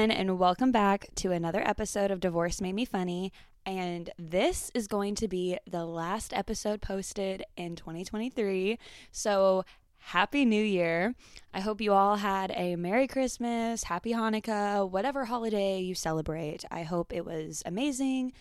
[0.00, 3.34] Everyone, and welcome back to another episode of Divorce Made Me Funny.
[3.66, 8.78] And this is going to be the last episode posted in 2023.
[9.12, 9.66] So,
[9.98, 11.14] Happy New Year.
[11.52, 16.64] I hope you all had a Merry Christmas, Happy Hanukkah, whatever holiday you celebrate.
[16.70, 18.32] I hope it was amazing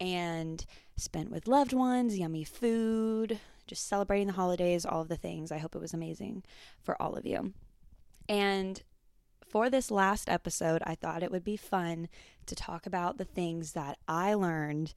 [0.00, 0.64] and
[0.96, 5.52] spent with loved ones, yummy food, just celebrating the holidays, all of the things.
[5.52, 6.42] I hope it was amazing
[6.82, 7.52] for all of you.
[8.30, 8.82] And
[9.52, 12.08] for this last episode, I thought it would be fun
[12.46, 14.94] to talk about the things that I learned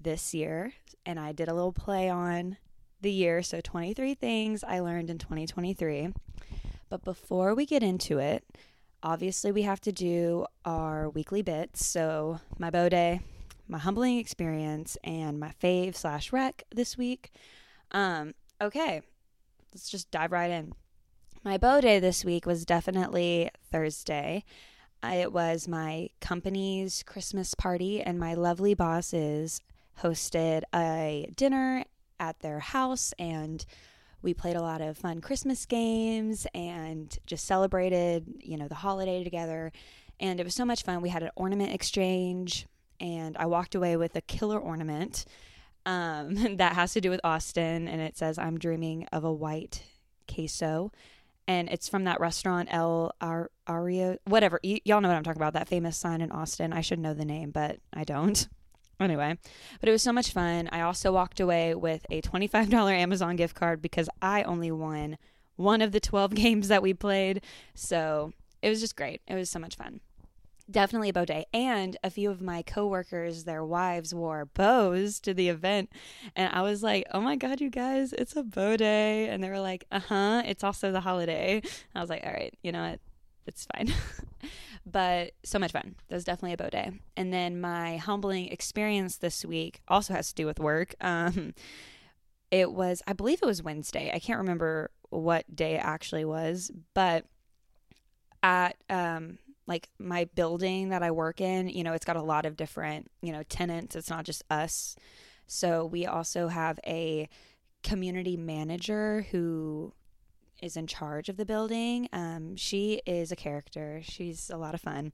[0.00, 0.72] this year.
[1.04, 2.58] And I did a little play on
[3.00, 3.42] the year.
[3.42, 6.10] So, 23 things I learned in 2023.
[6.88, 8.44] But before we get into it,
[9.02, 11.84] obviously we have to do our weekly bits.
[11.84, 13.20] So, my bow day,
[13.66, 17.32] my humbling experience, and my fave slash rec this week.
[17.90, 19.02] Um, okay,
[19.74, 20.72] let's just dive right in.
[21.48, 24.44] My bow day this week was definitely Thursday.
[25.02, 29.62] It was my company's Christmas party, and my lovely bosses
[30.02, 31.86] hosted a dinner
[32.20, 33.64] at their house, and
[34.20, 39.24] we played a lot of fun Christmas games and just celebrated, you know, the holiday
[39.24, 39.72] together.
[40.20, 41.00] And it was so much fun.
[41.00, 42.66] We had an ornament exchange,
[43.00, 45.24] and I walked away with a killer ornament
[45.86, 49.82] um, that has to do with Austin, and it says, "I'm dreaming of a white
[50.30, 50.92] queso."
[51.48, 54.60] And it's from that restaurant El Ar- Ario, whatever.
[54.62, 55.54] Y- y'all know what I'm talking about.
[55.54, 56.72] That famous sign in Austin.
[56.72, 58.46] I should know the name, but I don't.
[59.00, 59.38] Anyway,
[59.78, 60.68] but it was so much fun.
[60.72, 65.18] I also walked away with a $25 Amazon gift card because I only won
[65.54, 67.42] one of the 12 games that we played.
[67.76, 69.20] So it was just great.
[69.28, 70.00] It was so much fun
[70.70, 71.46] definitely a bow day.
[71.52, 75.90] And a few of my coworkers, their wives wore bows to the event.
[76.36, 79.28] And I was like, oh my God, you guys, it's a bow day.
[79.28, 81.62] And they were like, uh huh, it's also the holiday.
[81.94, 83.00] I was like, all right, you know what?
[83.46, 83.92] It's fine.
[84.86, 85.94] but so much fun.
[86.08, 86.92] That was definitely a bow day.
[87.16, 90.94] And then my humbling experience this week also has to do with work.
[91.00, 91.54] Um,
[92.50, 94.10] it was, I believe it was Wednesday.
[94.12, 97.24] I can't remember what day it actually was, but
[98.42, 102.46] at um, like my building that I work in, you know, it's got a lot
[102.46, 103.94] of different, you know, tenants.
[103.94, 104.96] It's not just us.
[105.46, 107.28] So we also have a
[107.84, 109.92] community manager who
[110.62, 112.08] is in charge of the building.
[112.12, 114.00] Um, she is a character.
[114.02, 115.12] She's a lot of fun.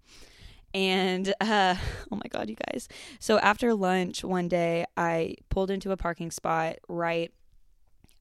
[0.72, 1.74] And uh,
[2.12, 2.88] oh my God, you guys.
[3.18, 7.32] So after lunch one day, I pulled into a parking spot right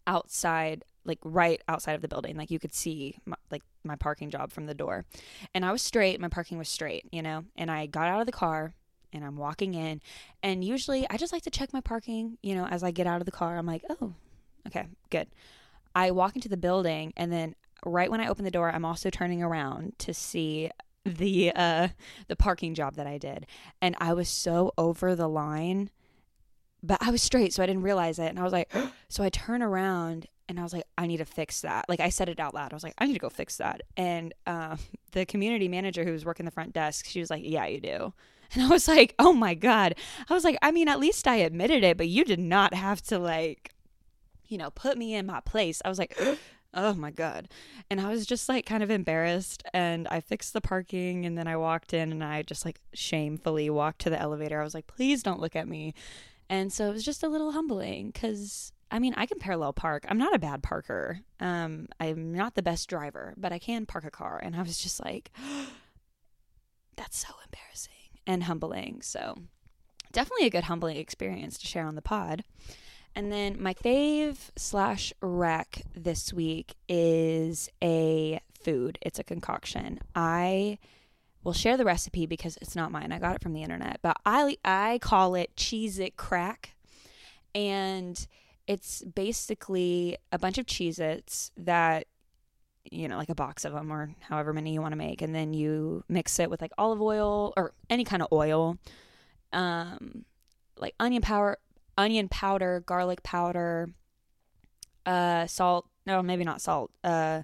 [0.07, 4.29] outside like right outside of the building like you could see my, like my parking
[4.29, 5.05] job from the door.
[5.53, 7.45] And i was straight my parking was straight you know?
[7.55, 8.73] And i got out of the car
[9.11, 10.01] and i'm walking in.
[10.41, 13.21] And usually i just like to check my parking you know as i get out
[13.21, 13.57] of the car.
[13.57, 14.13] I'm like oh
[14.67, 15.27] okay good.
[15.95, 19.09] I walk into the building and then right when i open the door i'm also
[19.09, 20.69] turning around to see
[21.05, 21.89] the uh
[22.29, 23.45] the parking job that i did.
[23.81, 25.89] And i was so over the line
[26.83, 28.27] but I was straight, so I didn't realize it.
[28.27, 28.71] And I was like,
[29.07, 31.85] so I turn around and I was like, I need to fix that.
[31.87, 32.73] Like I said it out loud.
[32.73, 33.81] I was like, I need to go fix that.
[33.95, 34.77] And uh,
[35.11, 38.13] the community manager who was working the front desk, she was like, Yeah, you do.
[38.55, 39.95] And I was like, Oh my god.
[40.29, 43.01] I was like, I mean, at least I admitted it, but you did not have
[43.03, 43.71] to like,
[44.45, 45.81] you know, put me in my place.
[45.83, 46.17] I was like.
[46.75, 47.49] Oh my God.
[47.91, 49.61] And I was just like kind of embarrassed.
[49.75, 51.23] And I fixed the parking.
[51.23, 54.59] And then I walked in and I just like shamefully walked to the elevator.
[54.59, 55.93] I was like, please don't look at me.
[56.49, 60.05] And so it was just a little humbling because I mean, I can parallel park.
[60.07, 61.21] I'm not a bad parker.
[61.39, 64.39] Um, I'm not the best driver, but I can park a car.
[64.41, 65.31] And I was just like,
[66.95, 69.01] that's so embarrassing and humbling.
[69.01, 69.35] So,
[70.11, 72.43] definitely a good humbling experience to share on the pod.
[73.15, 78.99] And then my fave slash rec this week is a food.
[79.01, 80.01] It's a concoction.
[80.13, 80.77] I
[81.43, 83.11] will share the recipe because it's not mine.
[83.11, 86.75] I got it from the internet, but I I call it Cheez It Crack,
[87.55, 88.27] and
[88.67, 92.07] it's basically a bunch of Cheez Its that,
[92.89, 95.21] you know, like a box of them or however many you want to make.
[95.21, 98.77] And then you mix it with like olive oil or any kind of oil,
[99.51, 100.25] um,
[100.77, 101.57] like onion powder,
[101.97, 103.89] onion powder, garlic powder,
[105.05, 105.87] uh, salt.
[106.05, 106.91] No, maybe not salt.
[107.03, 107.43] Uh,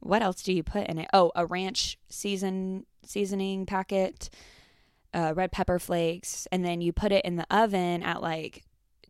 [0.00, 1.08] what else do you put in it?
[1.12, 4.30] Oh, a ranch season seasoning packet,
[5.14, 8.65] uh, red pepper flakes, and then you put it in the oven at like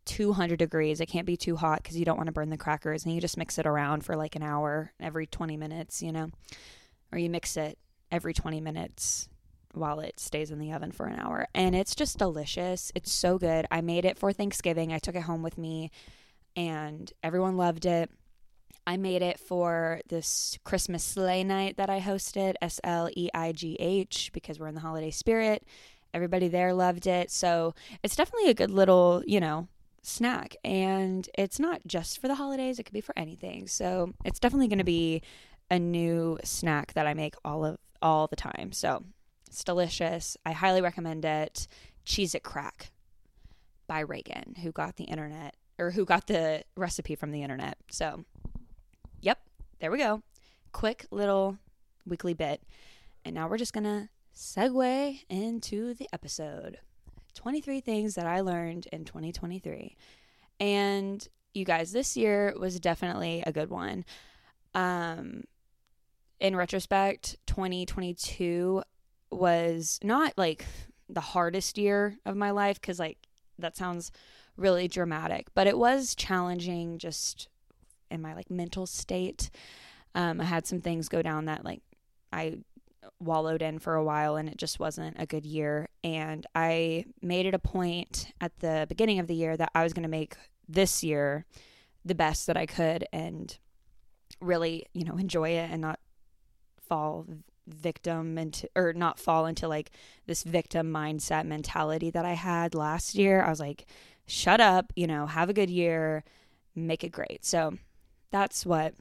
[0.06, 1.00] 200 degrees.
[1.00, 3.04] It can't be too hot because you don't want to burn the crackers.
[3.04, 6.30] And you just mix it around for like an hour every 20 minutes, you know,
[7.12, 7.78] or you mix it
[8.10, 9.28] every 20 minutes
[9.74, 11.46] while it stays in the oven for an hour.
[11.54, 12.90] And it's just delicious.
[12.94, 13.66] It's so good.
[13.70, 14.92] I made it for Thanksgiving.
[14.92, 15.90] I took it home with me
[16.56, 18.10] and everyone loved it.
[18.86, 23.52] I made it for this Christmas sleigh night that I hosted, S L E I
[23.52, 25.64] G H, because we're in the holiday spirit.
[26.14, 27.30] Everybody there loved it.
[27.30, 29.68] So it's definitely a good little, you know,
[30.06, 30.56] snack.
[30.64, 33.66] And it's not just for the holidays, it could be for anything.
[33.66, 35.22] So it's definitely going to be
[35.70, 38.72] a new snack that I make all of all the time.
[38.72, 39.02] So
[39.46, 40.36] it's delicious.
[40.46, 41.66] I highly recommend it.
[42.04, 42.92] Cheez It Crack
[43.88, 47.76] by Rheagan, who got the internet or who got the recipe from the internet.
[47.90, 48.24] So,
[49.20, 49.40] yep,
[49.80, 50.22] there we go.
[50.72, 51.58] Quick little
[52.06, 52.62] weekly bit.
[53.24, 56.78] And now we're just going to segue into the episode
[57.36, 59.96] 23 things that I learned in 2023.
[60.58, 64.04] And you guys, this year was definitely a good one.
[64.74, 65.44] Um,
[66.40, 68.82] in retrospect, 2022
[69.30, 70.66] was not like
[71.08, 73.18] the hardest year of my life because, like,
[73.58, 74.10] that sounds
[74.56, 77.48] really dramatic, but it was challenging just
[78.10, 79.50] in my like mental state.
[80.14, 81.82] Um, I had some things go down that like
[82.32, 82.58] I
[83.20, 85.88] wallowed in for a while and it just wasn't a good year.
[86.06, 89.92] And I made it a point at the beginning of the year that I was
[89.92, 90.36] going to make
[90.68, 91.46] this year
[92.04, 93.58] the best that I could and
[94.40, 95.98] really, you know, enjoy it and not
[96.88, 97.26] fall
[97.66, 99.90] victim into or not fall into like
[100.28, 103.42] this victim mindset mentality that I had last year.
[103.42, 103.86] I was like,
[104.28, 106.22] shut up, you know, have a good year,
[106.76, 107.44] make it great.
[107.44, 107.78] So
[108.30, 108.94] that's what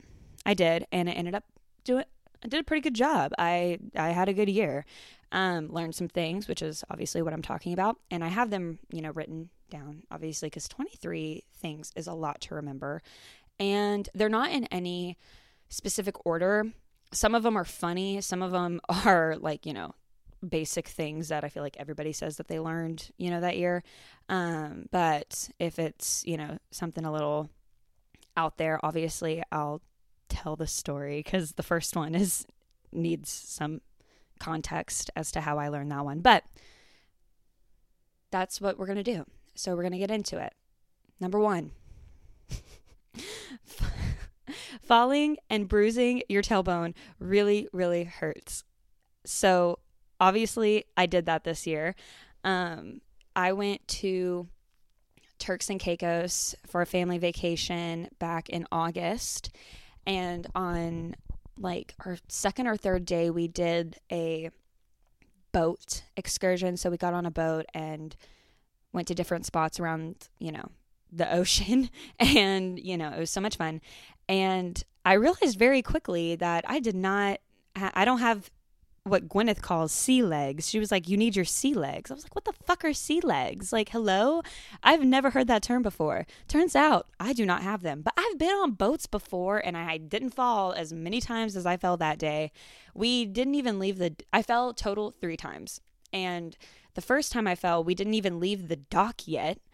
[0.44, 1.44] I did and I ended up
[1.84, 2.06] doing
[2.44, 3.32] I did a pretty good job.
[3.38, 4.86] I I had a good year.
[5.36, 8.80] Um, learned some things, which is obviously what I'm talking about, and I have them,
[8.90, 13.02] you know, written down obviously because 23 things is a lot to remember,
[13.60, 15.18] and they're not in any
[15.68, 16.72] specific order.
[17.12, 19.94] Some of them are funny, some of them are like you know
[20.48, 23.84] basic things that I feel like everybody says that they learned, you know, that year.
[24.30, 27.50] Um, but if it's, you know, something a little
[28.38, 29.82] out there, obviously I'll
[30.30, 32.46] tell the story because the first one is
[32.92, 33.82] needs some
[34.40, 36.20] context as to how I learned that one.
[36.20, 36.44] But
[38.32, 39.26] that's what we're going to do.
[39.56, 40.54] So we're going to get into it.
[41.20, 41.72] Number one
[44.82, 48.64] falling and bruising your tailbone really, really hurts.
[49.26, 49.80] So
[50.20, 51.96] obviously, I did that this year.
[52.44, 53.02] Um,
[53.36, 54.48] I went to
[55.40, 59.56] Turks and Caicos for a family vacation back in August
[60.06, 61.16] and on
[61.58, 64.50] like our second or third day we did a
[65.52, 66.76] boat excursion.
[66.78, 68.16] So we got on a boat and
[68.92, 70.70] went to different spots around you know
[71.12, 71.90] the ocean.
[72.20, 73.82] And you know it was so much fun.
[74.28, 77.40] And i realized very quickly that i did not
[77.76, 78.50] i don't have
[79.06, 80.68] what Gwyneth calls sea legs.
[80.68, 82.10] She was like, You need your sea legs.
[82.10, 83.72] I was like, What the fuck are sea legs?
[83.72, 84.42] Like, hello?
[84.84, 86.26] I've never heard that term before.
[86.48, 89.98] Turns out I do not have them, but I've been on boats before and I
[89.98, 92.52] didn't fall as many times as I fell that day.
[92.96, 95.82] We didn't even leave the, I fell total three times.
[96.12, 96.58] And
[96.96, 99.60] the first time I fell, we didn't even leave the dock yet.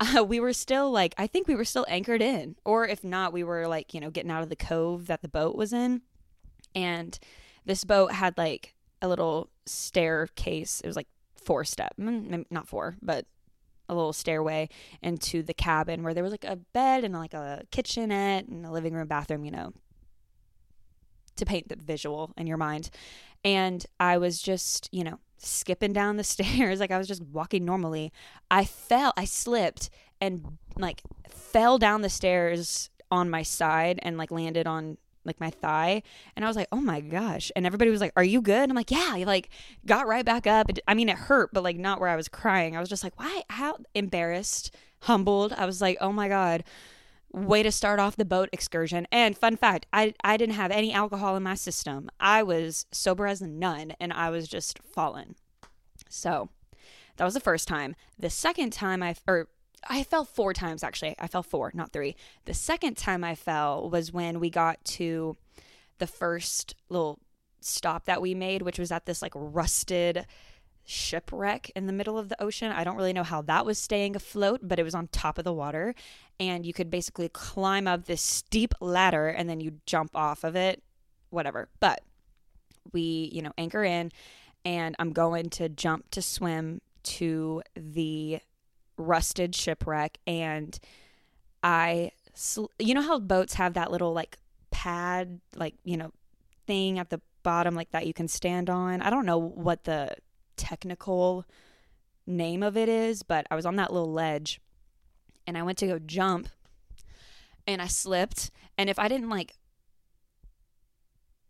[0.00, 2.54] Uh, we were still like, I think we were still anchored in.
[2.64, 5.28] Or if not, we were like, you know, getting out of the cove that the
[5.28, 6.02] boat was in.
[6.72, 7.18] And,
[7.64, 10.80] this boat had like a little staircase.
[10.80, 13.26] It was like four step, mm, not four, but
[13.88, 14.68] a little stairway
[15.02, 18.70] into the cabin where there was like a bed and like a kitchenette and a
[18.70, 19.72] living room, bathroom, you know,
[21.36, 22.90] to paint the visual in your mind.
[23.44, 27.64] And I was just, you know, skipping down the stairs like I was just walking
[27.64, 28.12] normally.
[28.50, 34.30] I fell, I slipped and like fell down the stairs on my side and like
[34.30, 34.98] landed on
[35.28, 36.02] like my thigh
[36.34, 37.52] and i was like oh my gosh.
[37.54, 38.68] And everybody was like are you good?
[38.68, 39.10] I'm like yeah.
[39.12, 39.50] I like
[39.86, 40.70] got right back up.
[40.86, 42.76] I mean it hurt but like not where i was crying.
[42.76, 45.52] I was just like why how embarrassed humbled.
[45.52, 46.64] I was like oh my god.
[47.30, 49.06] Way to start off the boat excursion.
[49.12, 52.10] And fun fact i i didn't have any alcohol in my system.
[52.18, 55.36] I was sober as none and i was just fallen.
[56.08, 56.48] So
[57.16, 57.94] that was the first time.
[58.18, 59.48] The second time i or
[59.86, 61.14] I fell four times actually.
[61.18, 62.16] I fell four, not three.
[62.44, 65.36] The second time I fell was when we got to
[65.98, 67.18] the first little
[67.60, 70.26] stop that we made, which was at this like rusted
[70.84, 72.72] shipwreck in the middle of the ocean.
[72.72, 75.44] I don't really know how that was staying afloat, but it was on top of
[75.44, 75.94] the water.
[76.40, 80.56] And you could basically climb up this steep ladder and then you jump off of
[80.56, 80.82] it,
[81.30, 81.68] whatever.
[81.78, 82.02] But
[82.92, 84.12] we, you know, anchor in
[84.64, 88.40] and I'm going to jump to swim to the
[88.98, 90.78] rusted shipwreck and
[91.62, 92.12] I
[92.78, 94.38] you know how boats have that little like
[94.70, 96.12] pad like you know
[96.66, 99.00] thing at the bottom like that you can stand on.
[99.00, 100.14] I don't know what the
[100.56, 101.44] technical
[102.26, 104.60] name of it is, but I was on that little ledge
[105.46, 106.48] and I went to go jump
[107.66, 108.50] and I slipped.
[108.76, 109.54] And if I didn't like,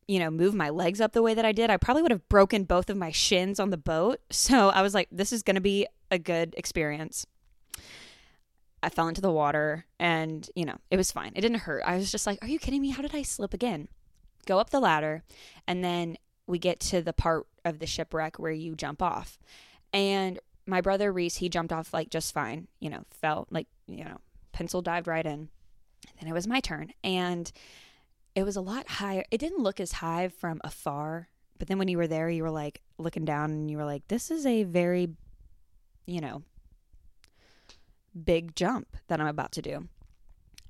[0.07, 2.29] you know, move my legs up the way that I did, I probably would have
[2.29, 4.21] broken both of my shins on the boat.
[4.31, 7.27] So I was like, this is going to be a good experience.
[8.83, 11.33] I fell into the water and, you know, it was fine.
[11.35, 11.83] It didn't hurt.
[11.85, 12.91] I was just like, are you kidding me?
[12.91, 13.89] How did I slip again?
[14.47, 15.25] Go up the ladder
[15.67, 16.17] and then
[16.47, 19.39] we get to the part of the shipwreck where you jump off.
[19.93, 24.05] And my brother Reese, he jumped off like just fine, you know, fell like, you
[24.05, 24.19] know,
[24.53, 25.49] pencil dived right in.
[26.21, 26.93] Then it was my turn.
[27.03, 27.51] And
[28.35, 29.25] it was a lot higher.
[29.31, 31.29] It didn't look as high from afar.
[31.59, 34.07] But then when you were there, you were like looking down and you were like,
[34.09, 35.09] this is a very,
[36.07, 36.43] you know,
[38.25, 39.89] big jump that I'm about to do.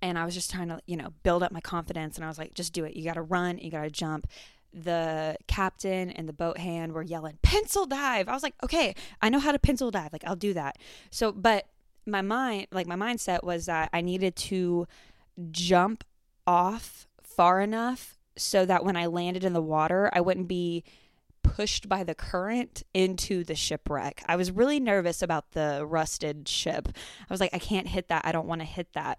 [0.01, 2.17] And I was just trying to, you know, build up my confidence.
[2.17, 2.95] And I was like, just do it.
[2.95, 4.29] You got to run, you got to jump.
[4.73, 8.29] The captain and the boat hand were yelling, pencil dive.
[8.29, 10.13] I was like, okay, I know how to pencil dive.
[10.13, 10.77] Like, I'll do that.
[11.11, 11.67] So, but
[12.07, 14.87] my mind, like, my mindset was that I needed to
[15.51, 16.05] jump
[16.47, 20.85] off far enough so that when I landed in the water, I wouldn't be
[21.55, 24.23] pushed by the current into the shipwreck.
[24.27, 26.89] I was really nervous about the rusted ship.
[26.89, 28.25] I was like, I can't hit that.
[28.25, 29.19] I don't want to hit that.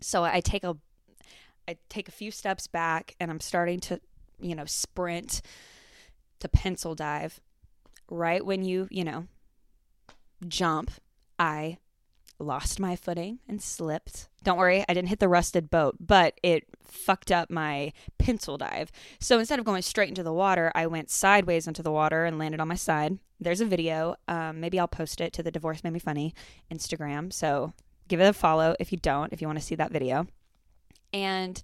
[0.00, 0.76] So I take a
[1.68, 4.00] I take a few steps back and I'm starting to,
[4.38, 5.42] you know, sprint
[6.38, 7.40] to pencil dive.
[8.08, 9.26] Right when you, you know,
[10.46, 10.92] jump,
[11.40, 11.78] I
[12.38, 14.28] lost my footing and slipped.
[14.44, 18.92] Don't worry, I didn't hit the rusted boat, but it fucked up my pencil dive.
[19.20, 22.38] So instead of going straight into the water, I went sideways into the water and
[22.38, 23.18] landed on my side.
[23.40, 24.16] There's a video.
[24.28, 26.34] Um, maybe I'll post it to the Divorce Made Me Funny
[26.72, 27.32] Instagram.
[27.32, 27.72] So
[28.08, 30.26] give it a follow if you don't, if you want to see that video.
[31.12, 31.60] And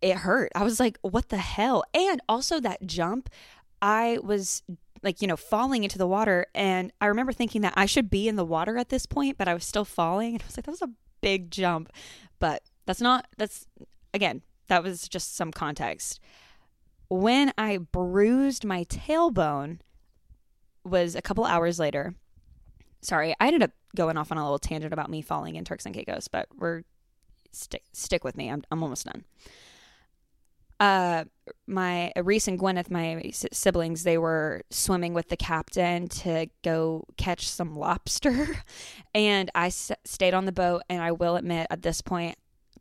[0.00, 0.50] it hurt.
[0.54, 1.84] I was like, what the hell?
[1.94, 3.30] And also that jump,
[3.80, 4.62] I was
[5.02, 6.46] like you know falling into the water.
[6.54, 9.48] And i remember thinking that i should be in the water at this point but
[9.48, 10.34] i was still falling.
[10.34, 10.90] And i was like that was a
[11.20, 11.90] big jump.
[12.38, 13.66] But that's not that's
[14.14, 16.20] again that was just some context.
[17.08, 19.78] When i bruised my tailbone
[20.84, 22.14] was a couple hours later.
[23.00, 25.84] Sorry i ended up going off on a little tangent about me falling in turks
[25.84, 26.82] and caicos but we're
[27.52, 28.48] stick stick with me.
[28.48, 29.24] I'm, I'm almost done
[30.82, 31.24] uh,
[31.68, 37.48] my Reese and Gwyneth, my siblings, they were swimming with the captain to go catch
[37.48, 38.48] some lobster,
[39.14, 40.82] and I s- stayed on the boat.
[40.90, 42.36] And I will admit, at this point,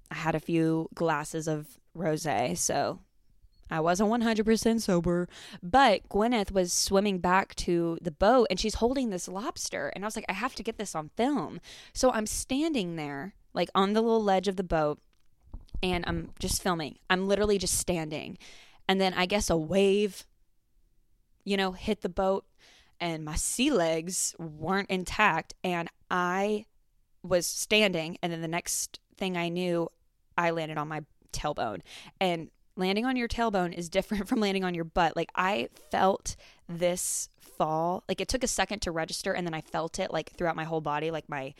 [0.10, 3.02] I had a few glasses of rosé, so
[3.70, 5.30] I wasn't 100% sober,
[5.62, 9.90] but Gwyneth was swimming back to the boat and she's holding this lobster.
[9.90, 11.62] And I was like, I have to get this on film.
[11.94, 15.00] So I'm standing there, like on the little ledge of the boat,
[15.84, 16.98] and I'm just filming.
[17.10, 18.38] I'm literally just standing.
[18.88, 20.26] And then I guess a wave,
[21.44, 22.46] you know, hit the boat
[23.00, 25.54] and my sea legs weren't intact.
[25.64, 26.66] And I
[27.24, 28.18] was standing.
[28.22, 29.90] And then the next thing I knew,
[30.38, 31.02] I landed on my
[31.34, 31.82] tailbone.
[32.20, 35.16] And landing on your tailbone is different from landing on your butt.
[35.16, 36.36] Like I felt
[36.70, 38.04] this fall.
[38.08, 40.64] Like it took a second to register and then I felt it like throughout my
[40.64, 41.54] whole body, like my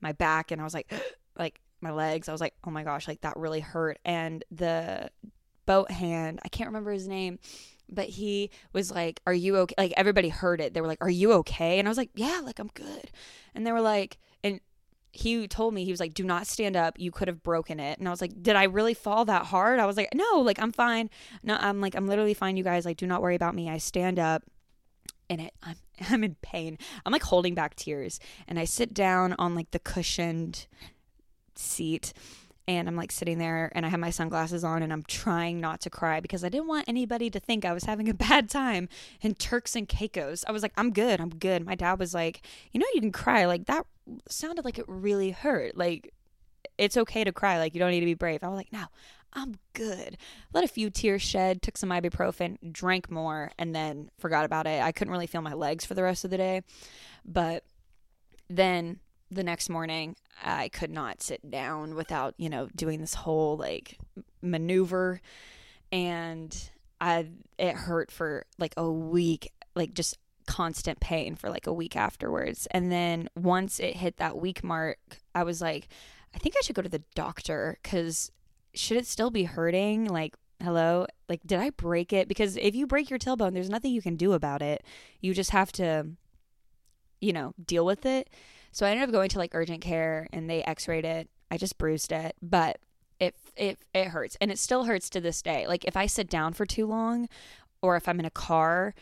[0.00, 0.92] my back and I was like
[1.38, 2.28] like my legs.
[2.28, 3.98] I was like, oh my gosh, like that really hurt.
[4.04, 5.10] And the
[5.66, 7.38] boat hand, I can't remember his name,
[7.88, 9.74] but he was like, Are you okay?
[9.78, 10.74] Like everybody heard it.
[10.74, 11.78] They were like, Are you okay?
[11.78, 13.10] And I was like, Yeah, like I'm good.
[13.54, 14.60] And they were like, and
[15.12, 17.98] he told me he was like do not stand up you could have broken it
[17.98, 20.60] and i was like did i really fall that hard i was like no like
[20.60, 21.08] i'm fine
[21.42, 23.78] no i'm like i'm literally fine you guys like do not worry about me i
[23.78, 24.42] stand up
[25.30, 25.76] and it i'm
[26.10, 26.76] i'm in pain
[27.06, 30.66] i'm like holding back tears and i sit down on like the cushioned
[31.58, 32.12] seat
[32.68, 35.80] and I'm like sitting there and I have my sunglasses on and I'm trying not
[35.82, 38.88] to cry because I didn't want anybody to think I was having a bad time
[39.20, 40.44] in Turks and Caicos.
[40.48, 41.64] I was like, I'm good, I'm good.
[41.64, 43.46] My dad was like, You know, you can cry.
[43.46, 43.86] Like, that
[44.28, 45.76] sounded like it really hurt.
[45.76, 46.12] Like,
[46.76, 47.58] it's okay to cry.
[47.58, 48.42] Like, you don't need to be brave.
[48.42, 48.86] I was like, No,
[49.32, 50.16] I'm good.
[50.52, 54.82] Let a few tears shed, took some ibuprofen, drank more, and then forgot about it.
[54.82, 56.62] I couldn't really feel my legs for the rest of the day.
[57.24, 57.62] But
[58.48, 58.98] then
[59.30, 63.98] the next morning I could not sit down without, you know, doing this whole like
[64.42, 65.20] maneuver.
[65.92, 67.28] And I
[67.58, 72.66] it hurt for like a week, like just constant pain for like a week afterwards.
[72.70, 74.98] And then once it hit that week mark,
[75.34, 75.88] I was like,
[76.34, 78.30] I think I should go to the doctor cuz
[78.74, 80.06] should it still be hurting?
[80.06, 81.06] Like hello?
[81.28, 82.28] Like did i break it?
[82.28, 84.84] Because if you break your tailbone there's nothing you can do about it.
[85.20, 86.10] You just have to
[87.20, 88.28] you know deal with it
[88.76, 91.30] so I ended up going to like urgent care and they x-rayed it.
[91.50, 92.76] I just bruised it, but
[93.18, 95.66] it it it hurts and it still hurts to this day.
[95.66, 97.26] Like if I sit down for too long
[97.80, 98.94] or if I'm in a car,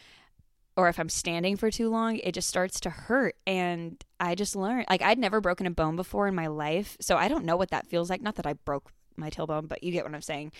[0.76, 3.34] or if I'm standing for too long, it just starts to hurt.
[3.48, 6.96] And I just learned, like, I'd never broken a bone before in my life.
[7.00, 8.22] So I don't know what that feels like.
[8.22, 10.52] Not that I broke my tailbone, but you get what I'm saying.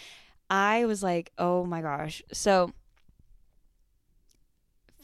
[0.50, 2.20] I was like, oh my gosh.
[2.32, 2.72] So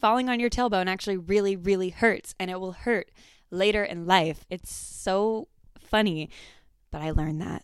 [0.01, 3.09] falling on your tailbone actually really, really hurts and it will hurt
[3.51, 4.45] later in life.
[4.49, 5.47] It's so
[5.79, 6.29] funny.
[6.89, 7.63] But I learned that.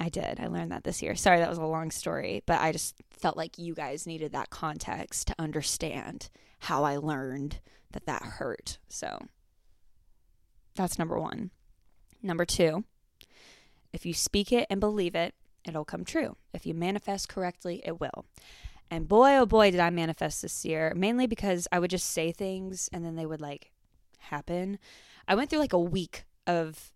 [0.00, 0.38] I did.
[0.40, 1.14] I learned that this year.
[1.14, 4.50] Sorry, that was a long story, but I just felt like you guys needed that
[4.50, 6.28] context to understand
[6.60, 7.60] how I learned
[7.92, 8.78] that that hurt.
[8.88, 9.18] So
[10.76, 11.50] that's number one.
[12.22, 12.84] Number two,
[13.92, 16.36] if you speak it and believe it, it'll come true.
[16.52, 18.26] If you manifest correctly, it will.
[18.90, 22.32] And boy, oh boy, did I manifest this year, mainly because I would just say
[22.32, 23.72] things and then they would like
[24.18, 24.78] happen.
[25.28, 26.90] I went through like a week of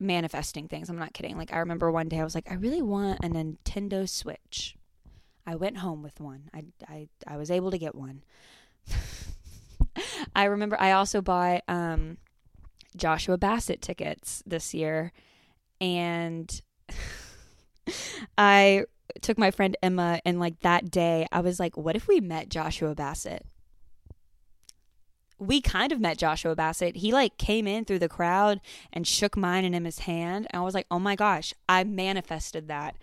[0.00, 0.88] manifesting things.
[0.88, 1.36] I'm not kidding.
[1.36, 4.76] Like, I remember one day I was like, I really want a Nintendo Switch.
[5.46, 6.48] I went home with one.
[6.54, 8.22] I, I, I was able to get one.
[10.34, 12.16] I remember I also bought um,
[12.96, 15.12] Joshua Bassett tickets this year.
[15.80, 16.60] And
[18.38, 18.84] I
[19.20, 22.48] took my friend Emma, and like that day, I was like, what if we met
[22.48, 23.44] Joshua Bassett?
[25.40, 26.96] We kind of met Joshua Bassett.
[26.96, 28.60] He like came in through the crowd
[28.92, 30.46] and shook mine and Emma's hand.
[30.50, 32.96] And I was like, oh my gosh, I manifested that.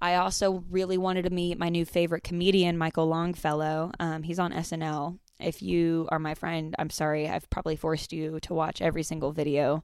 [0.00, 3.90] I also really wanted to meet my new favorite comedian, Michael Longfellow.
[3.98, 5.18] Um, he's on SNL.
[5.40, 7.28] If you are my friend, I'm sorry.
[7.28, 9.82] I've probably forced you to watch every single video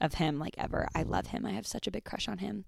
[0.00, 0.88] of him like ever.
[0.94, 1.46] I love him.
[1.46, 2.64] I have such a big crush on him.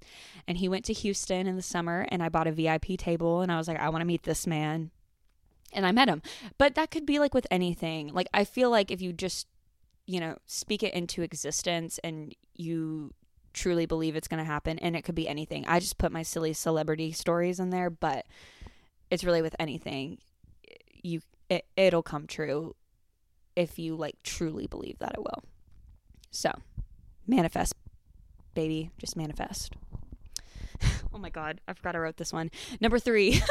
[0.46, 3.50] And he went to Houston in the summer and I bought a VIP table and
[3.50, 4.90] I was like, I want to meet this man.
[5.76, 6.22] And I met him.
[6.58, 8.12] But that could be like with anything.
[8.12, 9.46] Like I feel like if you just,
[10.06, 13.12] you know, speak it into existence and you
[13.52, 15.64] truly believe it's going to happen and it could be anything.
[15.66, 18.26] I just put my silly celebrity stories in there, but
[19.10, 20.18] it's really with anything.
[21.02, 22.74] You it, it'll come true
[23.54, 25.44] if you like truly believe that it will.
[26.30, 26.50] So,
[27.26, 27.74] manifest,
[28.54, 28.90] baby.
[28.98, 29.74] Just manifest.
[31.14, 31.60] oh my God.
[31.66, 32.50] I forgot I wrote this one.
[32.80, 33.40] Number three.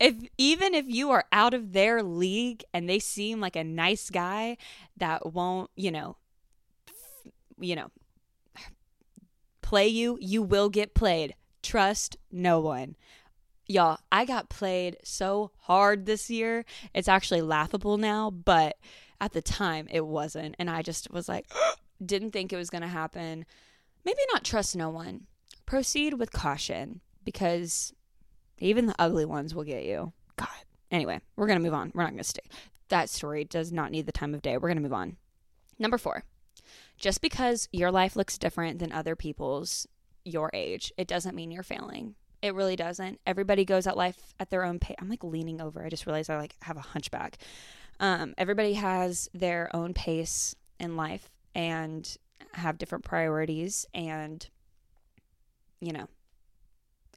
[0.00, 4.10] if even if you are out of their league and they seem like a nice
[4.10, 4.56] guy
[4.96, 6.16] that won't, you know,
[7.58, 7.90] you know,
[9.62, 11.34] play you, you will get played.
[11.62, 12.96] Trust no one.
[13.66, 16.64] Y'all, I got played so hard this year.
[16.94, 18.76] It's actually laughable now, but
[19.20, 20.54] at the time it wasn't.
[20.58, 21.50] And I just was like,
[22.04, 23.44] didn't think it was going to happen.
[24.04, 25.26] Maybe not trust no one.
[25.64, 27.92] Proceed with caution because
[28.58, 30.12] even the ugly ones will get you.
[30.36, 30.48] God.
[30.90, 31.92] Anyway, we're going to move on.
[31.94, 32.42] We're not going to stay.
[32.88, 34.56] That story does not need the time of day.
[34.56, 35.16] We're going to move on.
[35.78, 36.24] Number four,
[36.96, 39.86] just because your life looks different than other people's
[40.24, 42.14] your age, it doesn't mean you're failing.
[42.42, 43.20] It really doesn't.
[43.26, 44.96] Everybody goes at life at their own pace.
[45.00, 45.84] I'm like leaning over.
[45.84, 47.38] I just realized I like have a hunchback.
[47.98, 52.16] Um, everybody has their own pace in life and
[52.52, 54.46] have different priorities and
[55.80, 56.06] you know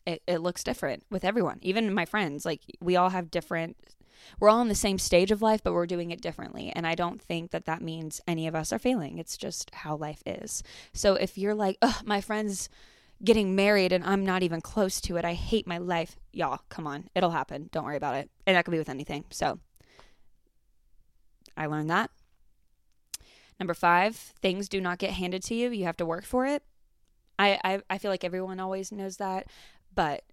[0.06, 3.78] it, it looks different with everyone even my friends like we all have different
[4.40, 6.96] we're all in the same stage of life but we're doing it differently and i
[6.96, 10.64] don't think that that means any of us are failing it's just how life is
[10.94, 12.70] so if you're like oh my friends
[13.24, 16.88] getting married and i'm not even close to it i hate my life y'all come
[16.88, 19.60] on it'll happen don't worry about it and that could be with anything so
[21.58, 22.10] i learned that
[23.60, 25.70] Number five, things do not get handed to you.
[25.70, 26.64] You have to work for it.
[27.38, 29.48] I, I, I feel like everyone always knows that,
[29.94, 30.24] but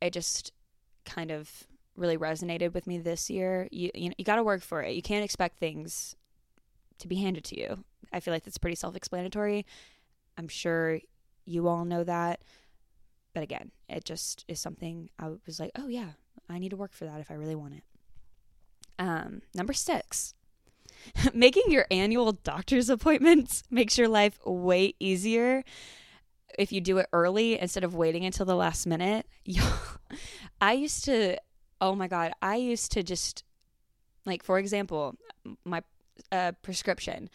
[0.00, 0.52] it just
[1.04, 1.66] kind of
[1.96, 3.68] really resonated with me this year.
[3.70, 4.94] You, you, know, you got to work for it.
[4.94, 6.16] You can't expect things
[6.98, 7.84] to be handed to you.
[8.12, 9.66] I feel like that's pretty self explanatory.
[10.38, 11.00] I'm sure
[11.44, 12.42] you all know that.
[13.34, 16.10] But again, it just is something I was like, oh, yeah,
[16.48, 17.82] I need to work for that if I really want it.
[18.98, 20.34] Um, number six,
[21.34, 25.64] making your annual doctor's appointments makes your life way easier
[26.58, 29.26] if you do it early instead of waiting until the last minute.
[30.60, 31.36] I used to,
[31.80, 33.44] oh my God, I used to just,
[34.24, 35.14] like, for example,
[35.64, 35.82] my
[36.32, 37.30] uh, prescription.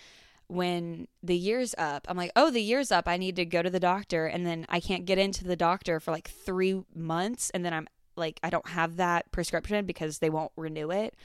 [0.48, 3.08] When the year's up, I'm like, oh, the year's up.
[3.08, 4.26] I need to go to the doctor.
[4.26, 7.52] And then I can't get into the doctor for like three months.
[7.52, 11.16] And then I'm like, I don't have that prescription because they won't renew it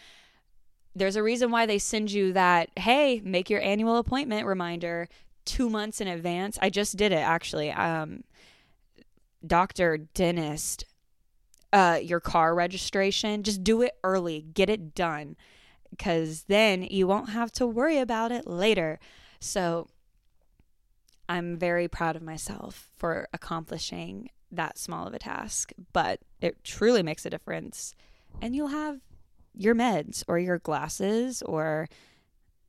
[0.97, 5.09] there's a reason why they send you that, hey, make your annual appointment reminder
[5.47, 6.59] two months in advance.
[6.61, 7.71] I just did it actually.
[7.71, 8.25] Um,
[9.47, 10.85] doctor, dentist,
[11.73, 15.37] uh, your car registration, just do it early, get it done,
[15.91, 18.99] because then you won't have to worry about it later.
[19.41, 19.89] So
[21.29, 27.03] I'm very proud of myself for accomplishing that small of a task, but it truly
[27.03, 27.95] makes a difference.
[28.41, 29.01] And you'll have
[29.55, 31.89] your meds or your glasses or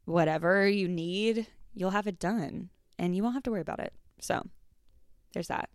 [0.06, 3.94] whatever you need, you'll have it done and you won't have to worry about it.
[4.20, 4.44] So
[5.34, 5.70] there's that.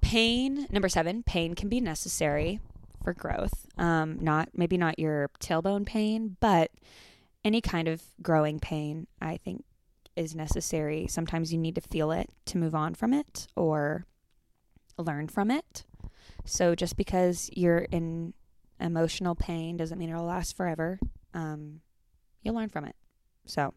[0.00, 2.60] Pain, number seven, pain can be necessary
[3.04, 3.66] for growth.
[3.76, 6.70] Um, not maybe not your tailbone pain, but
[7.44, 9.64] any kind of growing pain, I think,
[10.16, 11.06] is necessary.
[11.08, 14.06] Sometimes you need to feel it to move on from it or
[14.96, 15.84] learn from it.
[16.44, 18.32] So just because you're in
[18.80, 20.98] emotional pain doesn't mean it'll last forever.
[21.34, 21.80] Um,
[22.42, 22.96] you'll learn from it.
[23.46, 23.74] So,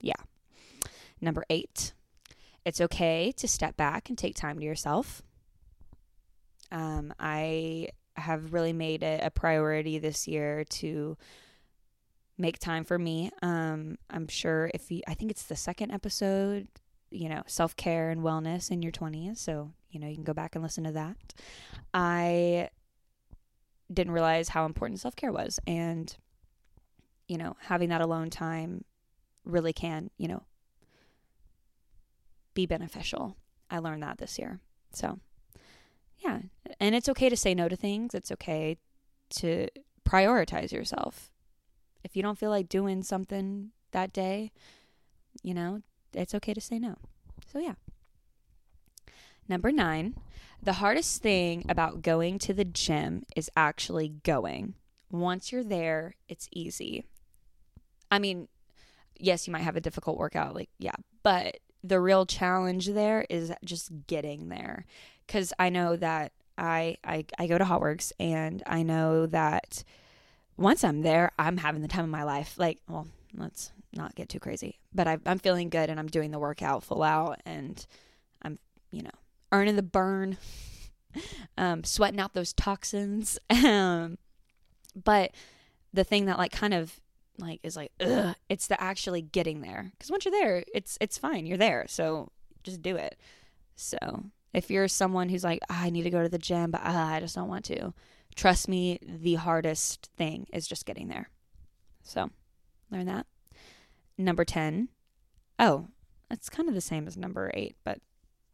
[0.00, 0.14] yeah.
[1.20, 1.92] Number eight,
[2.64, 5.22] it's okay to step back and take time to yourself.
[6.70, 11.16] Um, I have really made it a priority this year to
[12.36, 13.30] make time for me.
[13.42, 16.68] Um, I'm sure if you, I think it's the second episode,
[17.10, 19.38] you know, self care and wellness in your 20s.
[19.38, 21.16] So, you know, you can go back and listen to that.
[21.92, 22.70] I
[23.92, 25.58] didn't realize how important self care was.
[25.66, 26.14] And,
[27.26, 28.84] you know, having that alone time
[29.48, 30.42] really can, you know,
[32.54, 33.36] be beneficial.
[33.70, 34.60] I learned that this year.
[34.92, 35.18] So,
[36.18, 36.40] yeah.
[36.78, 38.14] And it's okay to say no to things.
[38.14, 38.78] It's okay
[39.30, 39.68] to
[40.08, 41.30] prioritize yourself.
[42.04, 44.52] If you don't feel like doing something that day,
[45.42, 45.82] you know,
[46.12, 46.96] it's okay to say no.
[47.52, 47.74] So, yeah.
[49.48, 50.14] Number nine,
[50.62, 54.74] the hardest thing about going to the gym is actually going.
[55.10, 57.04] Once you're there, it's easy.
[58.10, 58.48] I mean,
[59.18, 63.52] yes, you might have a difficult workout, like, yeah, but the real challenge there is
[63.64, 64.84] just getting there.
[65.26, 69.84] Because I know that I, I, I go to HOTWORX and I know that
[70.56, 72.58] once I'm there, I'm having the time of my life.
[72.58, 76.30] Like, well, let's not get too crazy, but I, I'm feeling good and I'm doing
[76.30, 77.84] the workout full out and
[78.42, 78.58] I'm,
[78.90, 79.10] you know,
[79.52, 80.36] earning the burn,
[81.58, 83.38] um, sweating out those toxins.
[83.50, 84.18] Um,
[85.04, 85.32] but
[85.92, 86.98] the thing that like kind of
[87.38, 89.90] like is like, ugh, it's the actually getting there.
[89.92, 91.46] Because once you're there, it's it's fine.
[91.46, 92.30] You're there, so
[92.62, 93.18] just do it.
[93.76, 96.90] So if you're someone who's like, I need to go to the gym, but uh,
[96.90, 97.92] I just don't want to,
[98.34, 101.30] trust me, the hardest thing is just getting there.
[102.02, 102.30] So
[102.90, 103.26] learn that.
[104.16, 104.88] Number 10.
[105.58, 105.88] Oh,
[106.30, 108.00] it's kind of the same as number eight, but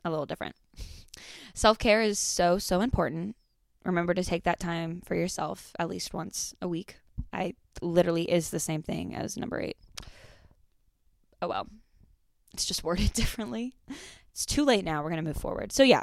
[0.04, 0.56] a little different.
[1.54, 3.36] Self care is so, so important.
[3.84, 6.96] Remember to take that time for yourself at least once a week.
[7.32, 9.76] I literally is the same thing as number eight.
[11.42, 11.66] Oh well.
[12.52, 13.74] It's just worded differently.
[14.32, 15.02] It's too late now.
[15.02, 15.72] We're going to move forward.
[15.72, 16.02] So, yeah,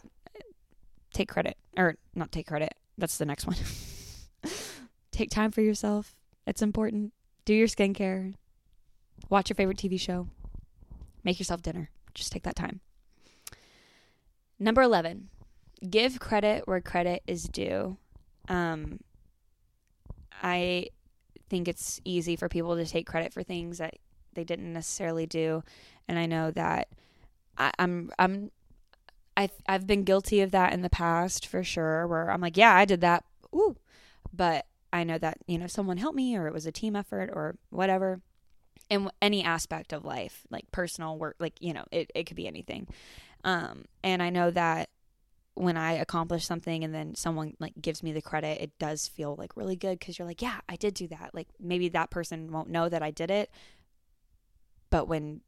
[1.13, 1.57] take credit.
[1.77, 2.73] Or not take credit.
[2.97, 3.55] That's the next one.
[5.11, 6.15] take time for yourself.
[6.45, 7.13] It's important.
[7.45, 8.35] Do your skincare.
[9.29, 10.27] Watch your favorite TV show.
[11.23, 11.89] Make yourself dinner.
[12.13, 12.81] Just take that time.
[14.59, 15.29] Number 11,
[15.89, 17.97] give credit where credit is due.
[18.47, 18.99] Um,
[20.43, 20.87] I
[21.51, 23.95] think it's easy for people to take credit for things that
[24.33, 25.63] they didn't necessarily do,
[26.07, 26.87] and I know that
[27.57, 28.51] I, I'm I'm
[29.35, 32.07] I've I've been guilty of that in the past for sure.
[32.07, 33.75] Where I'm like, yeah, I did that, ooh,
[34.33, 37.29] but I know that you know someone helped me, or it was a team effort,
[37.33, 38.21] or whatever.
[38.89, 42.47] In any aspect of life, like personal work, like you know, it it could be
[42.47, 42.87] anything.
[43.43, 44.89] Um, and I know that
[45.55, 49.35] when I accomplish something and then someone like gives me the credit, it does feel
[49.37, 51.31] like really good because you're like, yeah, I did do that.
[51.33, 53.49] Like maybe that person won't know that I did it,
[54.89, 55.41] but when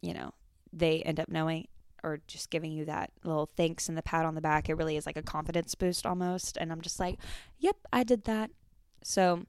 [0.00, 0.32] you know
[0.72, 1.66] they end up knowing
[2.04, 4.96] or just giving you that little thanks and the pat on the back, it really
[4.96, 6.56] is like a confidence boost almost.
[6.56, 7.18] And I'm just like,
[7.58, 8.50] yep, I did that.
[9.02, 9.44] So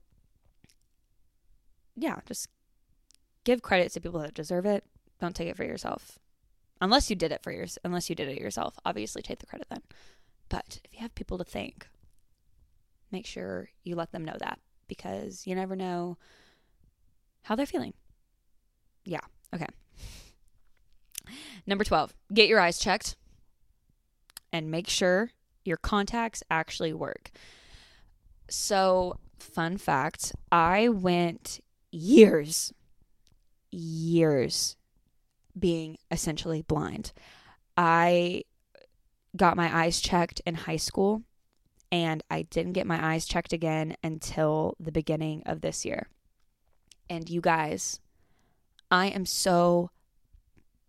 [1.96, 2.48] yeah, just
[3.44, 4.84] give credit to people that deserve it.
[5.20, 6.20] Don't take it for yourself
[6.82, 8.78] unless you did it for yours unless you did it yourself.
[8.86, 9.82] Obviously take the credit then.
[10.50, 11.88] But if you have people to thank
[13.12, 16.18] make sure you let them know that because you never know
[17.44, 17.94] how they're feeling.
[19.06, 19.20] Yeah.
[19.54, 19.66] Okay.
[21.66, 23.16] Number 12 get your eyes checked
[24.52, 25.32] and make sure
[25.66, 27.32] your contacts actually work.
[28.50, 31.60] So fun fact i went
[31.92, 32.74] years
[33.72, 34.76] years
[35.60, 37.12] being essentially blind.
[37.78, 38.44] I
[39.36, 41.24] got my eyes checked in high school
[41.92, 46.08] and I didn't get my eyes checked again until the beginning of this year.
[47.10, 48.00] And you guys,
[48.92, 49.92] I am so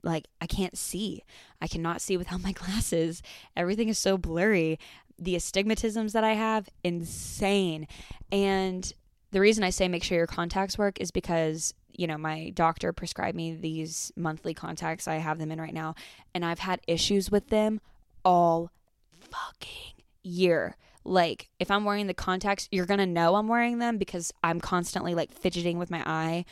[0.02, 1.22] like I can't see.
[1.60, 3.22] I cannot see without my glasses.
[3.56, 4.78] Everything is so blurry.
[5.18, 7.86] The astigmatisms that I have, insane.
[8.32, 8.90] And
[9.32, 12.94] the reason I say make sure your contacts work is because you know, my doctor
[12.94, 15.06] prescribed me these monthly contacts.
[15.06, 15.94] I have them in right now,
[16.34, 17.78] and I've had issues with them
[18.24, 18.70] all
[19.12, 20.76] fucking year.
[21.04, 25.14] like if I'm wearing the contacts, you're to know I'm wearing them because I'm constantly
[25.14, 26.46] like fidgeting with my eye.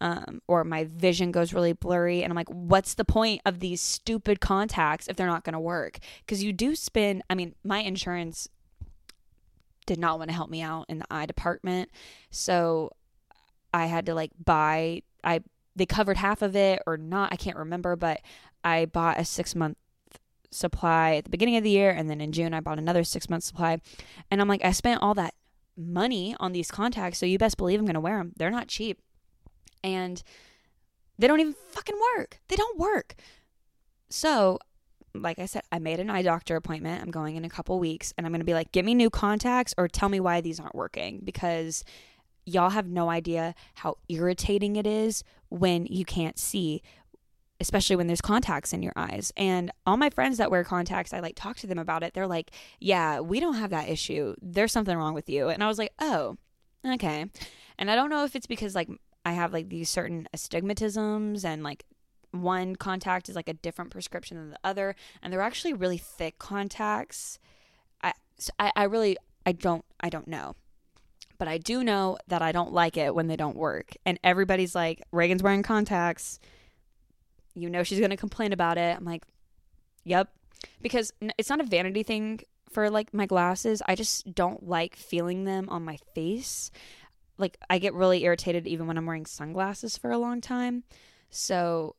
[0.00, 3.80] Um, or my vision goes really blurry and i'm like what's the point of these
[3.80, 7.78] stupid contacts if they're not going to work because you do spend i mean my
[7.78, 8.48] insurance
[9.86, 11.88] did not want to help me out in the eye department
[12.32, 12.90] so
[13.72, 15.40] i had to like buy i
[15.74, 18.20] they covered half of it or not i can't remember but
[18.64, 19.76] i bought a six month
[20.52, 23.30] supply at the beginning of the year and then in June I bought another 6
[23.30, 23.80] month supply
[24.30, 25.34] and I'm like I spent all that
[25.76, 28.32] money on these contacts so you best believe I'm going to wear them.
[28.36, 28.98] They're not cheap.
[29.82, 30.22] And
[31.18, 32.40] they don't even fucking work.
[32.48, 33.14] They don't work.
[34.08, 34.58] So,
[35.14, 37.02] like I said, I made an eye doctor appointment.
[37.02, 39.10] I'm going in a couple weeks and I'm going to be like, "Give me new
[39.10, 41.84] contacts or tell me why these aren't working because
[42.44, 46.82] y'all have no idea how irritating it is when you can't see
[47.62, 49.32] especially when there's contacts in your eyes.
[49.36, 52.12] And all my friends that wear contacts, I like talk to them about it.
[52.12, 52.50] They're like,
[52.80, 54.34] "Yeah, we don't have that issue.
[54.42, 56.36] There's something wrong with you." And I was like, "Oh,
[56.84, 57.26] okay."
[57.78, 58.88] And I don't know if it's because like
[59.24, 61.84] I have like these certain astigmatisms and like
[62.32, 66.40] one contact is like a different prescription than the other, and they're actually really thick
[66.40, 67.38] contacts.
[68.02, 68.12] I
[68.58, 70.56] I, I really I don't I don't know
[71.42, 73.96] but I do know that I don't like it when they don't work.
[74.06, 76.38] And everybody's like, Rheagan's wearing contacts
[77.54, 78.96] you know she's going to complain about it.
[78.96, 79.24] I'm like,
[80.04, 80.28] yep.
[80.80, 83.82] Because it's not a vanity thing for like my glasses.
[83.86, 86.70] I just don't like feeling them on my face.
[87.38, 90.84] Like I get really irritated even when I'm wearing sunglasses for a long time.
[91.30, 91.96] So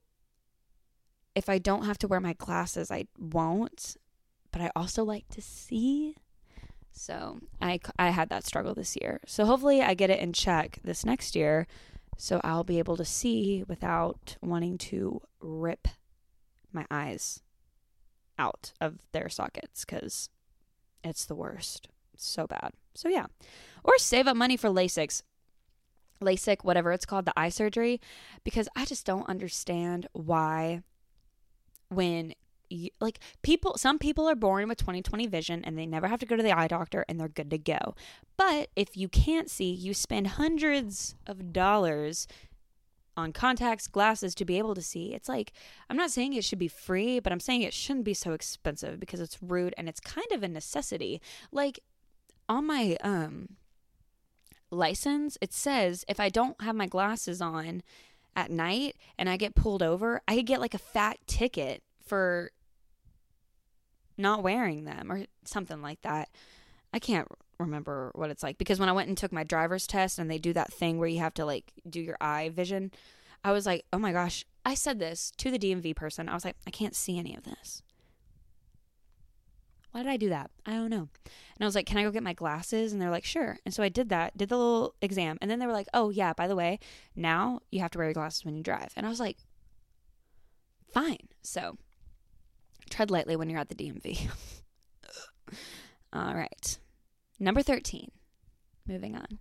[1.36, 3.97] if I don't have to wear my glasses, I won't.
[4.51, 6.15] But I also like to see.
[6.93, 9.19] So I, I had that struggle this year.
[9.25, 11.67] So hopefully I get it in check this next year
[12.17, 15.88] so I'll be able to see without wanting to rip
[16.71, 17.41] my eyes
[18.38, 20.29] out of their sockets because
[21.03, 21.88] it's the worst.
[22.15, 22.71] so bad.
[22.93, 23.25] So yeah.
[23.84, 25.21] Or save up money for LASIK.
[26.21, 27.99] LASIK, whatever it's called, the eye surgery,
[28.43, 30.82] because I just don't understand why
[31.89, 32.34] when
[33.00, 36.36] like people some people are born with 20/20 vision and they never have to go
[36.36, 37.96] to the eye doctor and they're good to go.
[38.38, 42.28] But if you can't see, you spend hundreds of dollars
[43.16, 45.14] on contacts, glasses to be able to see.
[45.14, 45.54] It's like
[45.90, 49.00] I'm not saying it should be free, but I'm saying it shouldn't be so expensive
[49.00, 51.22] because it's rude and it's kind of a necessity.
[51.52, 51.80] Like
[52.50, 53.58] on my um
[54.72, 57.84] license, it says if I don't have my glasses on
[58.36, 62.52] at night and I get pulled over, I could get like a fat ticket for
[64.17, 66.30] not wearing them or something like that.
[66.93, 67.28] I can't
[67.60, 70.38] remember what it's like because when I went and took my driver's test and they
[70.38, 72.91] do that thing where you have to like do your eye vision,
[73.43, 76.30] I was like, "Oh my gosh, I said this to the DMV person.
[76.30, 77.82] I was like, I can't see any of this."
[79.91, 80.49] Why did I do that?
[80.65, 81.08] I don't know.
[81.26, 83.73] And I was like, "Can I go get my glasses?" And they're like, "Sure." And
[83.73, 86.34] so I did that, did the little exam, and then they were like, "Oh, yeah,
[86.34, 86.80] by the way,
[87.15, 89.38] now you have to wear your glasses when you drive." And I was like,
[90.91, 91.78] "Fine." So
[92.89, 94.30] tread lightly when you're at the DMV.
[96.13, 96.78] All right.
[97.39, 98.12] Number 13.
[98.88, 99.39] Moving on.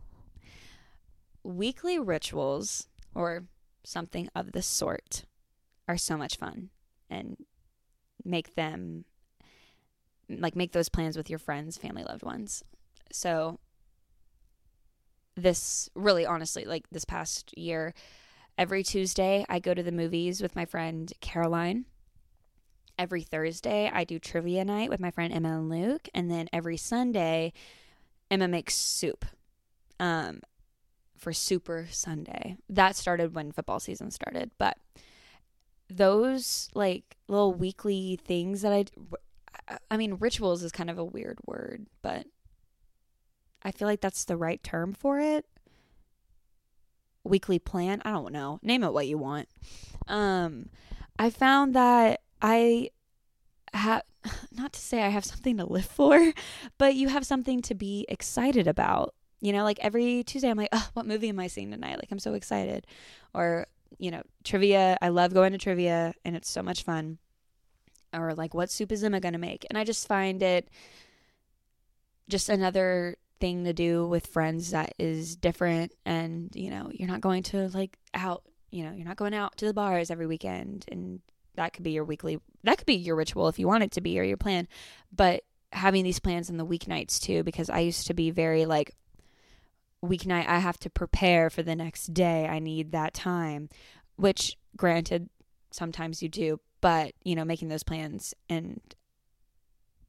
[1.43, 3.45] Weekly rituals or
[3.85, 5.25] something of the sort
[5.89, 6.71] are so much fun
[7.11, 7.37] and
[8.25, 9.05] make them
[10.29, 12.63] like make those plans with your friends, family, loved ones.
[13.11, 13.59] So
[15.37, 17.95] this really honestly like this past year
[18.59, 21.87] every Tuesday I go to the movies with my friend Caroline
[22.99, 26.09] every Thursday, I do trivia night with my friend Emma and Luke.
[26.15, 27.53] And then every Sunday,
[28.31, 29.25] Emma makes soup
[30.01, 30.41] um,
[31.17, 32.57] for Super Sunday.
[32.69, 34.51] That started when football season started.
[34.59, 34.77] But
[35.89, 41.39] those like little weekly things that I, I mean, rituals is kind of a weird
[41.47, 42.27] word, but
[43.63, 45.47] I feel like that's the right term for it.
[47.25, 48.03] Weekly plan.
[48.05, 48.59] I don't know.
[48.63, 49.49] Name it what you want.
[50.09, 50.71] Um,
[51.19, 52.91] I found that I
[53.73, 54.03] have
[54.53, 56.33] not to say I have something to live for,
[56.79, 59.15] but you have something to be excited about.
[59.41, 61.97] You know, like every Tuesday, I'm like, oh, what movie am I seeing tonight?
[61.97, 62.87] Like, I'm so excited.
[63.35, 63.67] Or,
[63.99, 64.97] you know, trivia.
[65.03, 67.19] I love going to trivia and it's so much fun.
[68.13, 69.67] Or, like, what soup is Emma going to make?
[69.69, 70.69] And I just find it
[72.29, 75.93] just another thing to do with friends that is different.
[76.07, 79.57] And, you know, you're not going to like out, you know, you're not going out
[79.57, 81.21] to the bars every weekend and
[81.55, 84.01] that could be your weekly that could be your ritual if you want it to
[84.01, 84.69] be or your plan
[85.15, 88.95] but having these plans in the weeknights too because i used to be very like
[90.05, 93.69] weeknight i have to prepare for the next day i need that time
[94.17, 95.29] which granted
[95.71, 98.81] sometimes you do but you know making those plans and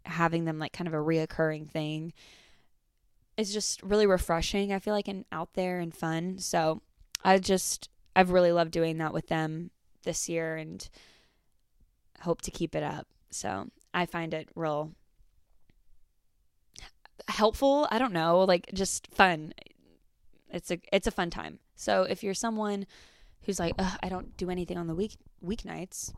[0.05, 2.13] having them like kind of a reoccurring thing
[3.37, 4.71] is just really refreshing.
[4.71, 6.37] I feel like and out there and fun.
[6.37, 6.81] So
[7.23, 9.71] I just I've really loved doing that with them
[10.03, 10.87] this year and
[12.23, 13.07] hope to keep it up.
[13.29, 14.91] So I find it real
[17.27, 17.87] helpful.
[17.91, 19.53] I don't know, like just fun.
[20.49, 21.59] It's a it's a fun time.
[21.75, 22.85] So if you're someone
[23.43, 26.13] who's like, I don't do anything on the week weeknights,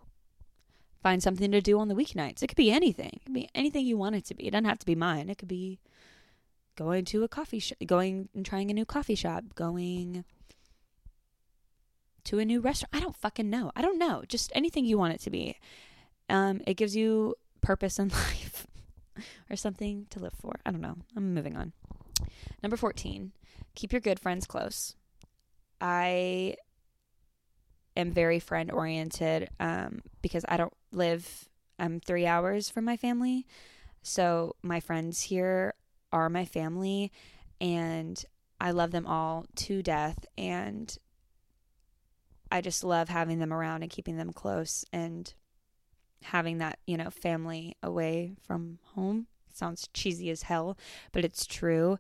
[1.02, 2.44] find something to do on the weeknights.
[2.44, 3.12] It could be anything.
[3.14, 4.48] It could be anything you want it to be.
[4.48, 5.30] It doesn't have to be mine.
[5.30, 5.80] It could be
[6.76, 10.26] going to a coffee shop, going and trying a new coffee shop, going
[12.26, 12.90] to a new restaurant.
[12.94, 13.72] I don't fucking know.
[13.76, 14.24] I don't know.
[14.28, 15.58] Just anything you want it to be.
[16.30, 18.68] Um, it gives you purpose in life
[19.50, 20.60] or something to live for.
[20.66, 20.98] I don't know.
[21.16, 21.74] I'm moving on.
[22.64, 23.32] Number 14,
[23.76, 24.96] keep your good friends close.
[25.80, 26.56] I
[27.96, 33.46] am very friend oriented um, because I don't live, I'm three hours from my family.
[34.02, 35.74] So my friends here
[36.12, 37.12] are my family
[37.60, 38.24] and
[38.60, 40.26] I love them all to death.
[40.38, 40.96] And
[42.52, 45.34] I just love having them around and keeping them close and
[46.24, 49.28] having that, you know, family away from home.
[49.54, 50.78] Sounds cheesy as hell,
[51.12, 51.98] but it's true.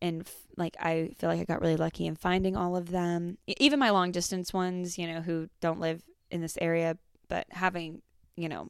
[0.00, 3.78] And like, I feel like I got really lucky in finding all of them, even
[3.78, 6.96] my long distance ones, you know, who don't live in this area,
[7.28, 8.02] but having,
[8.36, 8.68] you know,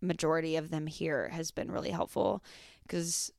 [0.00, 2.42] majority of them here has been really helpful
[2.82, 3.32] because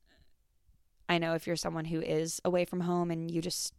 [1.08, 3.74] I know if you're someone who is away from home and you just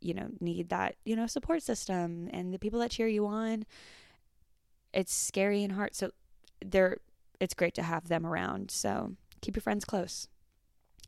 [0.00, 3.66] you know need that you know support system and the people that cheer you on
[4.92, 5.94] it's scary and hard.
[5.94, 6.10] So
[6.64, 6.98] they're
[7.38, 8.70] it's great to have them around.
[8.70, 10.28] So keep your friends close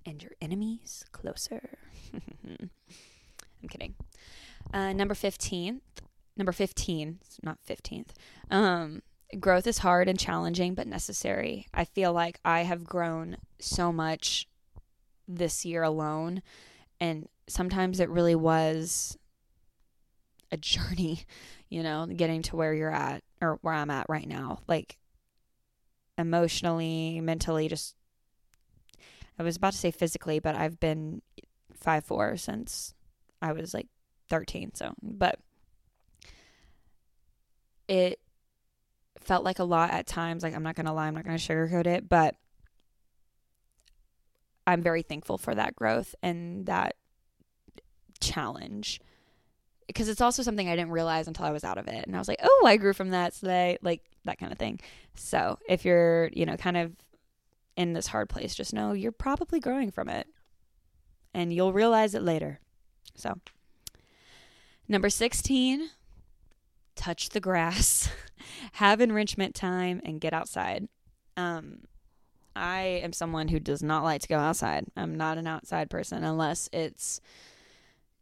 [0.06, 1.78] and your enemies closer.
[2.46, 3.94] I'm kidding.
[4.72, 5.80] Uh, number 15
[6.34, 8.10] number 15 not 15th
[8.50, 9.02] um,
[9.38, 11.66] growth is hard and challenging but necessary.
[11.74, 14.48] I feel like i have grown so much
[15.28, 16.42] this year alone
[17.00, 19.18] and sometimes it really was
[20.52, 21.24] a journey,
[21.68, 24.60] you know, getting to where you're at or where I'm at right now.
[24.66, 24.96] Like
[26.16, 27.96] emotionally, mentally, just
[29.38, 31.20] I was about to say physically, but I've been
[31.74, 32.94] five four since
[33.42, 33.88] I was like
[34.28, 34.74] thirteen.
[34.74, 35.38] So, but
[37.88, 38.20] it
[39.18, 40.42] felt like a lot at times.
[40.42, 42.36] Like I'm not gonna lie, I'm not gonna sugarcoat it, but
[44.66, 46.94] I'm very thankful for that growth and that
[48.20, 49.00] challenge
[49.86, 52.06] because it's also something I didn't realize until I was out of it.
[52.06, 54.80] And I was like, oh, I grew from that today, like that kind of thing.
[55.14, 56.92] So if you're, you know, kind of
[57.76, 60.26] in this hard place, just know you're probably growing from it
[61.34, 62.60] and you'll realize it later.
[63.14, 63.38] So,
[64.88, 65.90] number 16,
[66.96, 68.10] touch the grass,
[68.72, 70.88] have enrichment time, and get outside.
[71.36, 71.80] Um,
[72.54, 74.86] I am someone who does not like to go outside.
[74.96, 77.20] I'm not an outside person unless it's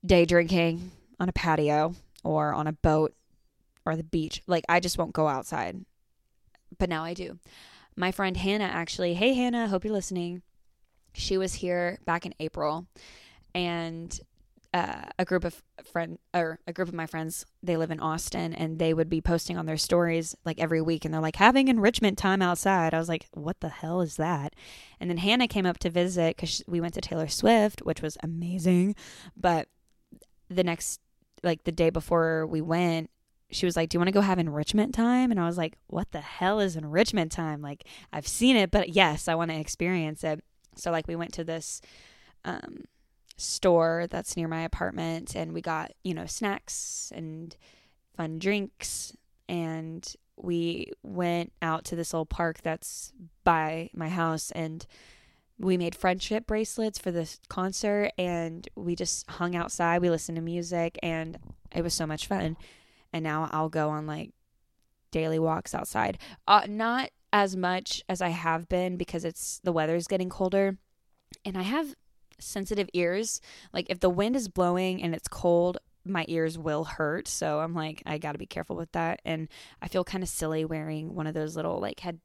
[0.05, 3.15] day drinking on a patio or on a boat
[3.87, 4.43] or the beach.
[4.47, 5.85] Like, I just won't go outside.
[6.79, 7.39] But now I do.
[7.97, 10.43] My friend Hannah actually, hey, Hannah, hope you're listening.
[11.13, 12.87] She was here back in April
[13.55, 14.19] and
[14.73, 18.55] uh, a group of friend or a group of my friends they live in austin
[18.55, 21.67] and they would be posting on their stories like every week and they're like having
[21.67, 24.55] enrichment time outside i was like what the hell is that
[25.01, 28.17] and then hannah came up to visit because we went to taylor swift which was
[28.23, 28.95] amazing
[29.37, 29.67] but
[30.49, 31.01] the next
[31.43, 33.11] like the day before we went
[33.53, 35.31] she was like do you want to go have enrichment time?
[35.31, 37.61] And i was like what the hell is enrichment time?
[37.63, 40.43] Like i've seen it but yes i want to experience it.
[40.77, 41.81] So like we went to this
[42.45, 42.85] um
[43.37, 47.57] store that's near my apartment and we got you know snacks and
[48.17, 49.17] fun drinks
[49.49, 53.13] and we went out to this little park that's
[53.45, 54.87] by my house and
[55.61, 60.01] we made friendship bracelets for this concert and we just hung outside.
[60.01, 61.39] We listened to music and
[61.75, 62.57] it was so much fun.
[63.13, 64.31] And now I'll go on like
[65.11, 66.19] daily walks outside.
[66.49, 70.79] Uh, not as much as I have been because it's the weather's getting colder
[71.45, 71.95] and I have
[72.39, 73.43] sensitive ears.
[73.73, 75.77] Like if the wind is blowing and it's cold,
[76.07, 77.29] my ears will hurt.
[77.29, 79.21] So I'm like, I got to be careful with that.
[79.27, 79.49] And
[79.83, 82.19] I feel kind of silly wearing one of those little like head,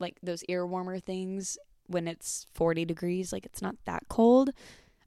[0.00, 1.58] like those ear warmer things
[1.88, 3.32] when it's 40 degrees.
[3.32, 4.50] Like it's not that cold.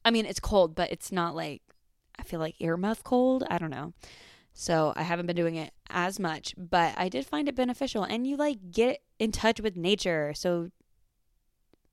[0.06, 1.62] I mean, it's cold, but it's not like
[2.18, 3.44] I feel like earmuff cold.
[3.50, 3.94] I don't know.
[4.54, 8.04] So I haven't been doing it as much, but I did find it beneficial.
[8.04, 10.34] And you like get in touch with nature.
[10.36, 10.72] So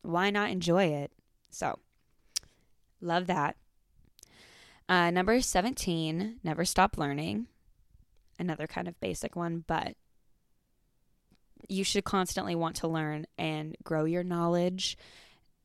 [0.02, 1.12] why not enjoy it?
[1.50, 1.78] So
[3.00, 3.56] love that.
[4.88, 7.46] Uh, number 17, never stop learning.
[8.38, 9.96] Another kind of basic one, but
[11.68, 14.96] you should constantly want to learn and grow your knowledge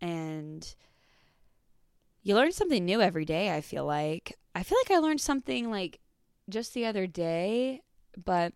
[0.02, 0.76] and
[2.24, 4.38] you learn something new every day, I feel like.
[4.54, 6.00] I feel like I learned something like
[6.50, 7.82] just the other day,
[8.24, 8.54] but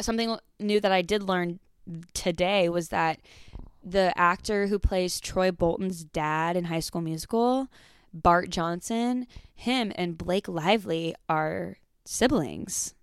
[0.00, 1.58] something new that I did learn
[2.12, 3.20] today was that
[3.82, 7.68] the actor who plays Troy Bolton's dad in High School Musical,
[8.12, 12.94] Bart Johnson, him and Blake Lively are siblings,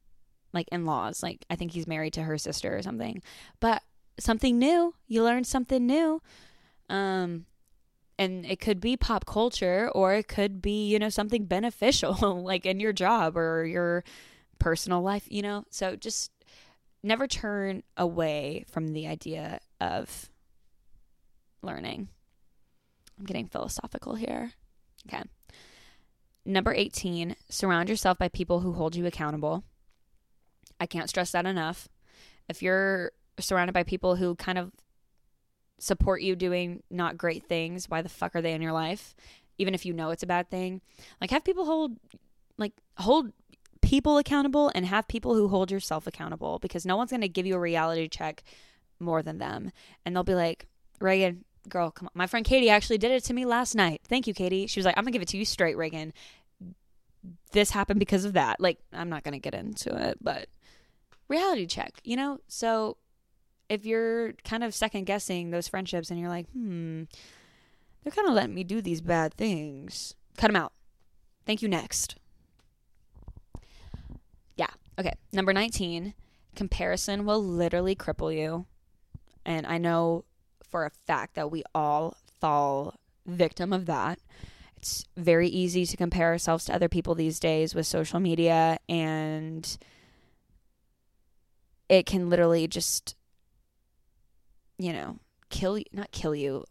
[0.54, 1.24] like in laws.
[1.24, 3.22] Like I think he's married to her sister or something.
[3.60, 3.82] But
[4.20, 6.22] something new, you learn something new.
[6.90, 7.46] Um
[8.20, 12.14] and it could be pop culture or it could be, you know, something beneficial
[12.46, 14.04] like in your job or your
[14.60, 15.66] personal life, you know.
[15.72, 16.32] So just
[17.04, 20.30] never turn away from the idea of
[21.64, 22.10] learning.
[23.18, 24.54] I'm getting philosophical here.
[25.08, 25.24] Okay.
[26.46, 29.64] Number 18, surround yourself by people who hold you accountable.
[30.82, 31.88] I can't stress that enough.
[32.50, 34.72] If you're surrounded by people who kind of
[35.78, 39.16] support you doing not great things, why the fuck are they in your life?
[39.60, 40.82] Even if you know it's a bad thing.
[41.22, 41.98] Like have people hold
[42.58, 43.32] like hold
[43.82, 47.46] people accountable and have people who hold yourself accountable because no one's going to give
[47.46, 48.44] you a reality check
[49.00, 49.72] more than them.
[50.04, 50.66] And they'll be like,
[51.00, 52.12] Rheagan, girl, come on.
[52.16, 54.02] My friend Katie actually did it to me last night.
[54.08, 54.66] Thank you, Katie.
[54.66, 56.12] She was like, I'm going to give it to you straight, Rheagan.
[57.52, 58.60] This happened because of that.
[58.60, 60.48] Like, I'm not going to get into it, but
[61.32, 62.40] reality check, you know?
[62.48, 62.98] So
[63.70, 67.04] if you're kind of second guessing those friendships and you're like, hmm,
[68.04, 70.74] they're kind of letting me do these bad things, cut them out.
[71.46, 72.18] Thank you, next.
[74.56, 74.68] Yeah.
[75.00, 75.14] Okay.
[75.32, 76.14] Number 19,
[76.56, 78.66] comparison will literally cripple you.
[79.46, 80.26] And I know
[80.70, 84.20] for a fact that we all fall victim of that.
[84.78, 89.78] It's very easy to compare ourselves to other people these days with social media, and
[91.92, 93.18] it can literally just,
[94.78, 95.20] you know,
[95.50, 96.64] kill you, not kill you,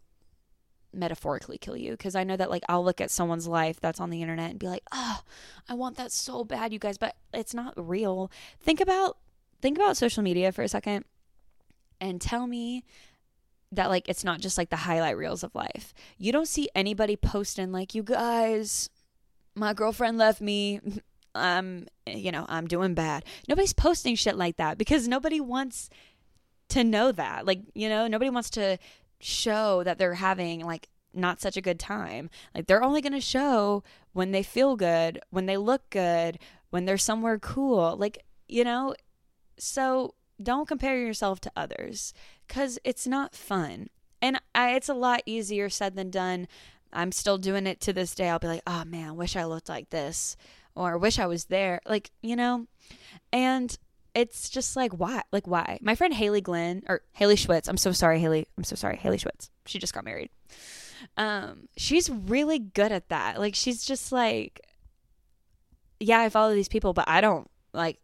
[0.94, 1.90] metaphorically kill you.
[1.90, 4.58] Because I know that, like, I'll look at someone's life that's on the internet and
[4.58, 5.20] be like, oh,
[5.68, 8.30] I want that so bad, you guys, but it's not real.
[8.60, 9.18] Think about,
[9.60, 11.04] think about social media for a second
[12.00, 12.82] and tell me
[13.72, 15.92] that like it's not just like the highlight reels of life.
[16.16, 18.88] You don't see anybody posting like you guys
[19.54, 20.80] my girlfriend left me
[21.35, 23.24] I'm you know, I'm doing bad.
[23.49, 25.91] Nobody's posting shit like that because nobody wants
[26.70, 27.47] to know that.
[27.47, 28.78] Like, you know, nobody wants to
[29.20, 32.31] show that they're having like not such a good time.
[32.55, 36.39] Like they're only going to show when they feel good, when they look good,
[36.70, 37.97] when they're somewhere cool.
[37.97, 38.95] Like, you know,
[39.59, 42.14] so don't compare yourself to others
[42.47, 43.89] because it's not fun.
[44.22, 46.47] And I, it's a lot easier said than done.
[46.93, 48.28] I'm still doing it to this day.
[48.28, 50.37] I'll be like, oh man, wish I looked like this
[50.87, 51.81] or wish I was there.
[51.87, 52.66] Like, you know,
[53.33, 53.76] and
[54.14, 55.22] it's just like, why?
[55.33, 55.78] Like, why?
[55.81, 58.47] My friend Haley Glenn or Haley Schwitz, I'm so sorry, Haley.
[58.59, 59.51] I'm so sorry, Haley Schwitz.
[59.66, 60.31] She just got married.
[61.16, 63.39] Um, she's really good at that.
[63.39, 64.61] Like, she's just like,
[66.01, 68.01] yeah, I follow these people, but I don't like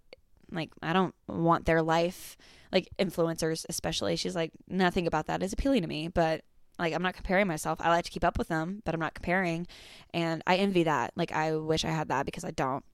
[0.52, 2.36] like I don't want their life
[2.72, 4.16] like influencers especially.
[4.16, 6.42] She's like nothing about that is appealing to me, but
[6.78, 7.80] like I'm not comparing myself.
[7.80, 9.66] I like to keep up with them, but I'm not comparing
[10.12, 11.12] and I envy that.
[11.16, 12.84] Like I wish I had that because I don't.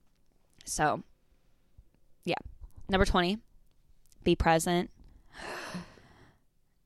[0.65, 1.03] So
[2.23, 2.35] yeah.
[2.89, 3.37] Number 20,
[4.23, 4.89] be present.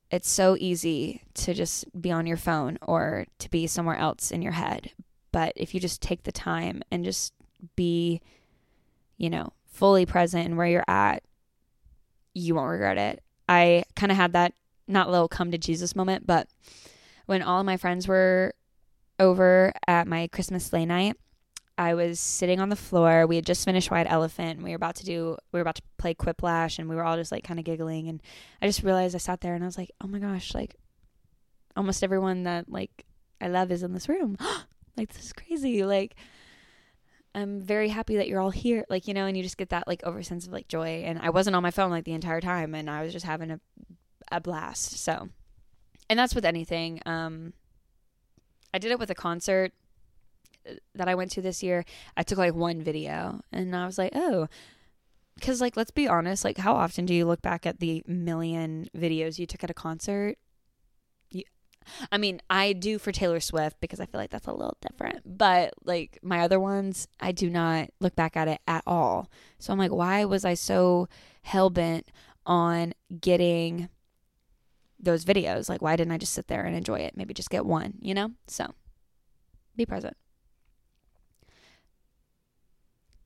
[0.10, 4.42] It's so easy to just be on your phone or to be somewhere else in
[4.42, 4.92] your head.
[5.34, 7.34] But if you just take the time and just
[7.76, 8.22] be,
[9.18, 11.24] you know, fully present and where you're at,
[12.34, 13.22] you won't regret it.
[13.50, 14.54] I kind of had that
[14.88, 16.48] not little come to Jesus moment, but
[17.28, 18.54] when all of my friends were
[19.20, 21.16] over at my Christmas sleigh night,
[21.78, 23.28] I was sitting on the floor.
[23.28, 24.58] We had just finished White Elephant.
[24.58, 27.04] And we were about to do, we were about to play Quiplash, and we were
[27.04, 28.08] all just like kind of giggling.
[28.10, 28.22] And
[28.62, 30.76] I just realized I sat there and I was like, oh my gosh, like
[31.76, 33.06] almost everyone that like
[33.40, 34.38] I love is in this room.
[34.98, 35.84] like this is crazy.
[35.84, 36.16] Like
[37.36, 38.84] I'm very happy that you're all here.
[38.90, 41.04] Like, you know, and you just get that like over sense of like joy.
[41.06, 43.52] And I wasn't on my phone like the entire time and I was just having
[43.52, 43.60] a,
[44.32, 44.98] a blast.
[44.98, 45.30] So,
[46.10, 47.02] and that's with anything.
[47.06, 47.54] Um,
[48.74, 49.74] I did it with a concert
[50.70, 51.86] uh, that I went to this year.
[52.16, 54.48] I took like one video and I was like, oh,
[55.36, 58.90] because like let's be honest like how often do you look back at the million
[58.98, 60.36] videos you took at a concert
[62.12, 65.38] I mean, I do for Taylor Swift because I feel like that's a little different.
[65.38, 69.30] But like my other ones, I do not look back at it at all.
[69.60, 71.08] So I'm like, why was I so
[71.44, 72.08] hell bent
[72.46, 73.90] on getting
[75.00, 75.70] those videos?
[75.70, 77.16] Like, why didn't I just sit there and enjoy it?
[77.16, 78.32] Maybe just get one, you know?
[78.48, 78.74] So
[79.76, 80.18] be present.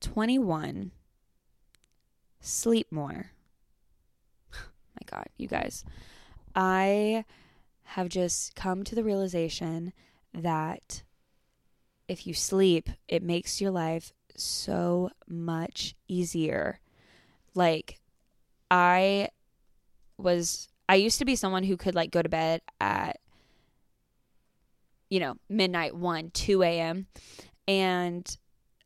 [0.02, 0.92] 21.
[2.40, 3.32] Sleep more.
[4.52, 5.86] my God, you guys.
[6.56, 7.26] I
[7.84, 9.94] have just come to the realization
[10.34, 11.04] that
[12.08, 16.80] if you sleep, it makes your life so much easier.
[17.54, 18.00] Like,
[18.70, 19.30] I
[20.18, 23.22] was, I used to be someone who could like go to bed at,
[25.10, 27.08] you know, midnight, 1, 2 a.m.
[27.66, 28.38] And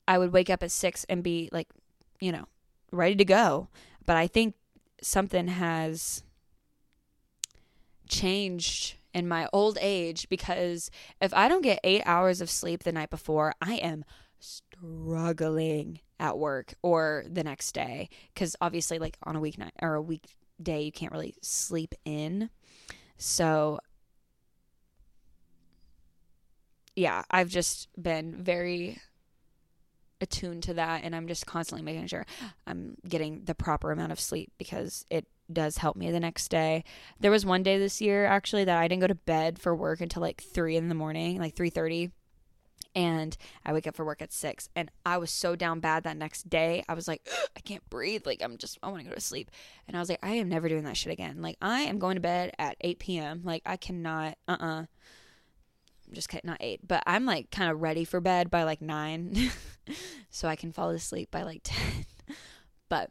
[0.08, 1.68] I would wake up at 6 and be like,
[2.20, 2.46] you know,
[2.92, 3.70] ready to go.
[4.06, 4.54] But I think
[5.02, 6.22] something has
[8.08, 12.92] changed in my old age because if I don't get eight hours of sleep the
[12.92, 14.06] night before, I am
[14.38, 18.10] struggling at work or the next day.
[18.32, 20.04] Because obviously, like on a weeknight or a
[20.58, 22.50] weekday, you can't really sleep in.
[23.18, 23.80] So,
[26.96, 29.00] yeah, I've just been very
[30.22, 32.26] attuned to that and I'm just constantly making sure
[32.66, 36.86] I'm getting the proper amount of sleep because it does help me the next day.
[37.20, 40.00] There was one day this year actually that I didn't go to bed for work
[40.00, 42.12] until like 3 in the morning, like 3:30
[42.96, 43.36] and
[43.66, 46.50] I wake up for work at 6 and I was so down bad that next
[46.50, 46.84] day.
[46.88, 49.52] I was like I can't breathe, like I'm just I want to go to sleep.
[49.88, 51.42] And I was like I am never doing that shit again.
[51.42, 53.42] Like I am going to bed at 8 p.m.
[53.44, 54.86] Like I cannot uh-uh
[56.08, 58.82] I'm just kidding, not eight, but I'm like kind of ready for bed by like
[58.82, 59.52] nine,
[60.30, 62.06] so I can fall asleep by like 10.
[62.90, 63.10] but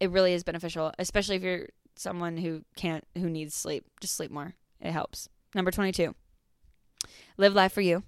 [0.00, 3.84] it really is beneficial, especially if you're someone who can't, who needs sleep.
[4.00, 4.54] Just sleep more.
[4.80, 5.28] It helps.
[5.54, 6.14] Number 22,
[7.38, 8.02] live life for you.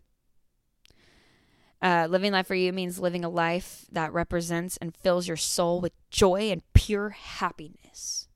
[1.80, 5.80] Uh, living life for you means living a life that represents and fills your soul
[5.80, 8.28] with joy and pure happiness.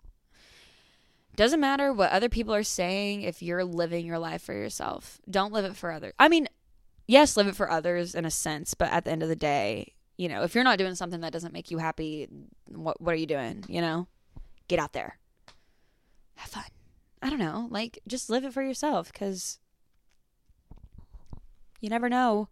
[1.34, 5.20] Doesn't matter what other people are saying if you're living your life for yourself.
[5.28, 6.12] Don't live it for others.
[6.18, 6.46] I mean,
[7.06, 9.94] yes, live it for others in a sense, but at the end of the day,
[10.16, 12.28] you know, if you're not doing something that doesn't make you happy,
[12.66, 14.06] what what are you doing, you know?
[14.68, 15.18] Get out there.
[16.36, 16.64] Have fun.
[17.22, 19.58] I don't know, like just live it for yourself cuz
[21.80, 22.48] you never know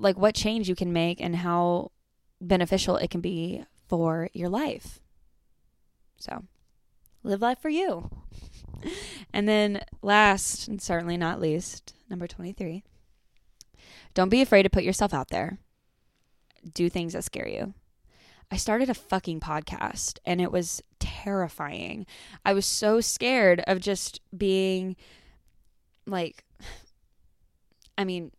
[0.00, 1.92] like what change you can make and how
[2.40, 5.00] beneficial it can be for your life.
[6.18, 6.44] So,
[7.22, 8.10] live life for you.
[9.32, 12.84] And then, last and certainly not least, number 23,
[14.14, 15.58] don't be afraid to put yourself out there.
[16.74, 17.74] Do things that scare you.
[18.50, 22.06] I started a fucking podcast and it was terrifying.
[22.44, 24.96] I was so scared of just being
[26.06, 26.44] like,
[27.98, 28.30] I mean,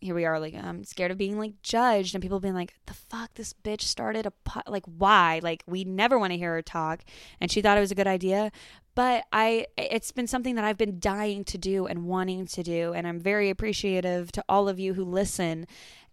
[0.00, 2.94] here we are like i'm scared of being like judged and people being like the
[2.94, 5.40] fuck this bitch started a pot like why?
[5.42, 7.04] Like we never want to hear her talk.
[7.40, 8.50] And she thought it was a good idea.
[8.94, 12.92] But i it's been something that i've been dying to do and wanting to do.
[12.92, 15.66] And i'm very appreciative to all of you who listen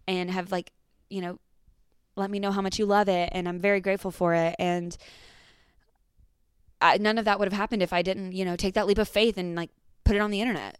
[0.06, 0.72] and have like
[1.10, 1.38] you know
[2.16, 3.30] let me know how much you love it.
[3.32, 4.56] And i'm very grateful for it.
[4.58, 4.96] And
[6.80, 8.98] I, none of that would have happened if i didn't you know take that leap
[8.98, 9.70] of faith and like
[10.04, 10.78] put it on the internet.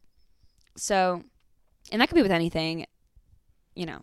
[0.77, 1.23] So
[1.93, 2.87] and that could be with anything
[3.77, 4.03] you know,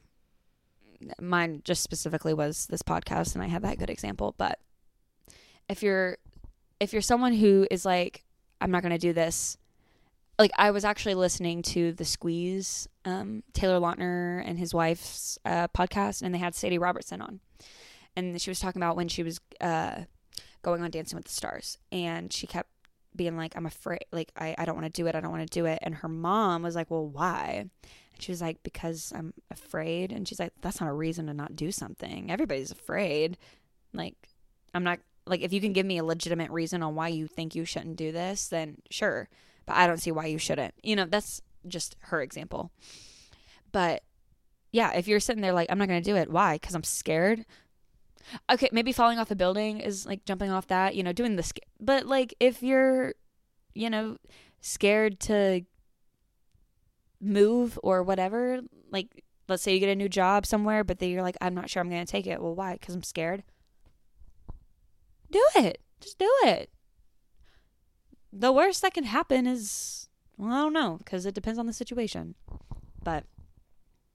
[1.19, 4.59] mine just specifically was this podcast and I had that good example, but
[5.69, 6.17] if you're
[6.80, 8.24] if you're someone who is like
[8.61, 9.57] I'm not going to do this
[10.39, 15.67] like I was actually listening to the Squeeze um, Taylor Lautner and his wife's uh,
[15.69, 17.39] podcast and they had Sadie Robertson on.
[18.15, 20.01] And she was talking about when she was uh,
[20.61, 22.69] going on Dancing with the Stars and she kept
[23.15, 25.47] being like I'm afraid like I, I don't want to do it I don't want
[25.47, 27.69] to do it and her mom was like well why
[28.24, 30.11] she was like, because I'm afraid.
[30.11, 32.32] And she's like, that's not a reason to not do something.
[32.32, 33.38] Everybody's afraid.
[33.93, 34.15] Like,
[34.74, 37.53] I'm not, like, if you can give me a legitimate reason on why you think
[37.53, 39.30] you shouldn't do this, then sure.
[39.65, 40.74] But I don't see why you shouldn't.
[40.82, 42.71] You know, that's just her example.
[43.71, 44.03] But
[44.71, 46.55] yeah, if you're sitting there like, I'm not going to do it, why?
[46.55, 47.45] Because I'm scared.
[48.51, 51.51] Okay, maybe falling off a building is like jumping off that, you know, doing the,
[51.80, 53.13] but like if you're,
[53.74, 54.17] you know,
[54.61, 55.65] scared to
[57.24, 58.61] move or whatever,
[58.91, 61.69] like let's say you get a new job somewhere, but then you're like, I'm not
[61.69, 62.41] sure I'm going to take it.
[62.41, 62.74] Well, why?
[62.74, 63.43] Because I'm scared.
[65.32, 65.82] Do it.
[65.99, 66.69] Just do it.
[68.32, 70.07] The worst that can happen is,
[70.38, 72.36] well, I don't know, because it depends on the situation.
[73.03, 73.26] But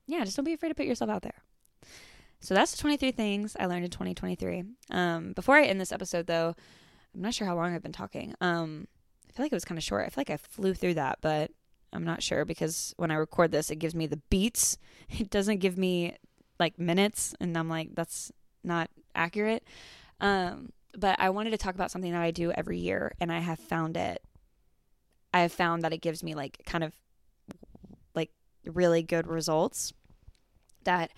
[0.06, 1.42] yeah, just don't be afraid to put yourself out there.
[2.40, 4.64] So that's the 23 things I learned in 2023.
[4.90, 6.54] Um, before I end this episode, though,
[7.14, 8.34] I'm not sure how long I've been talking.
[8.40, 8.86] Um,
[9.28, 10.06] I feel like it was kind of short.
[10.06, 11.50] I feel like I flew through that, but
[11.92, 14.78] I'm not sure because when I record this, it gives me the beats.
[15.10, 16.16] It doesn't give me
[16.60, 18.30] like minutes, and I'm like, that's
[18.62, 19.64] not accurate.
[20.20, 23.38] Um, but I wanted to talk about something that I do every year, and I
[23.38, 24.22] have found it.
[25.32, 26.92] I have found that it gives me like kind of
[28.14, 28.30] like
[28.66, 29.94] really good results
[30.84, 31.10] that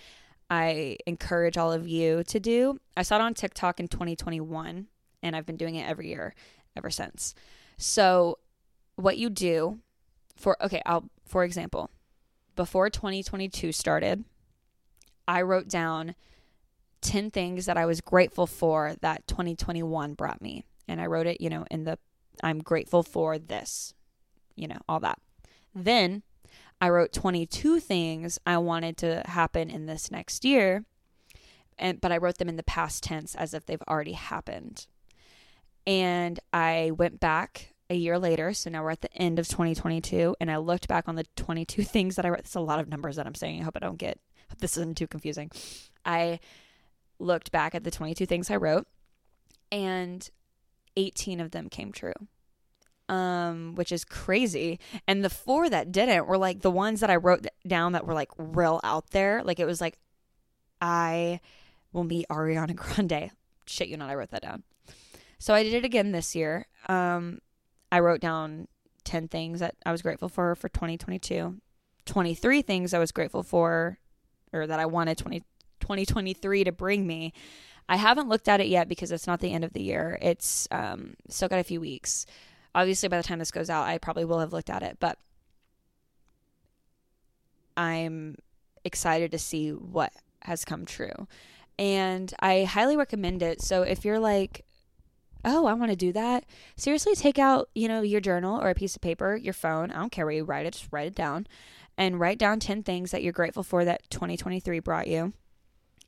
[0.49, 2.79] I encourage all of you to do.
[2.97, 4.87] I saw it on TikTok in 2021,
[5.23, 6.35] and I've been doing it every year
[6.77, 7.35] ever since.
[7.77, 8.39] So,
[8.97, 9.79] what you do
[10.37, 11.91] for okay, I'll for example,
[12.57, 14.25] before 2022 started,
[15.27, 16.15] I wrote down
[17.03, 20.65] 10 things that I was grateful for that 2021 brought me.
[20.89, 21.99] And I wrote it, you know, in the
[22.43, 23.95] I'm grateful for this,
[24.57, 25.19] you know, all that.
[25.75, 26.23] Then
[26.81, 30.85] I wrote 22 things I wanted to happen in this next year.
[31.79, 34.87] And but I wrote them in the past tense as if they've already happened.
[35.87, 40.37] And I went back a year later, so now we're at the end of 2022,
[40.41, 42.39] and I looked back on the 22 things that I wrote.
[42.39, 43.61] It's a lot of numbers that I'm saying.
[43.61, 44.19] I hope I don't get
[44.49, 45.51] hope this isn't too confusing.
[46.05, 46.41] I
[47.19, 48.87] looked back at the 22 things I wrote,
[49.71, 50.29] and
[50.97, 52.15] 18 of them came true.
[53.09, 54.79] Um, which is crazy.
[55.09, 58.15] And the four that didn't were like the ones that I wrote down that were
[58.15, 59.43] like real out there.
[59.43, 59.99] Like it was like,
[60.81, 61.41] I
[61.93, 63.33] will meet Ariana Grande.
[63.67, 64.63] Shit, you know, I wrote that down.
[65.41, 66.69] So I did it again this year.
[66.89, 67.41] Um,
[67.93, 68.69] I wrote down
[69.05, 71.57] 10 things that I was grateful for for 2022,
[72.05, 73.99] 23 things I was grateful for
[74.53, 75.41] or that I wanted 20,
[75.81, 77.33] 2023 to bring me.
[77.89, 80.19] I haven't looked at it yet because it's not the end of the year.
[80.23, 82.27] It's um, still got a few weeks.
[82.75, 85.19] Obviously, by the time this goes out, I probably will have looked at it, but
[87.77, 88.37] I'm
[88.85, 90.13] excited to see what
[90.43, 91.27] has come true.
[91.79, 93.61] And I highly recommend it.
[93.61, 94.65] So if you're like,
[95.45, 96.45] oh, I want to do that,
[96.77, 99.91] seriously take out, you know, your journal or a piece of paper, your phone.
[99.91, 101.47] I don't care where you write it, just write it down
[101.97, 105.33] and write down 10 things that you're grateful for that 2023 brought you.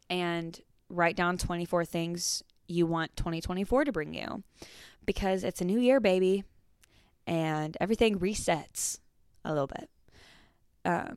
[0.09, 0.61] And
[0.93, 4.43] write down 24 things you want 2024 to bring you
[5.05, 6.45] because it's a new year, baby,
[7.27, 8.99] and everything resets
[9.45, 9.91] a little bit.
[10.85, 11.17] Um,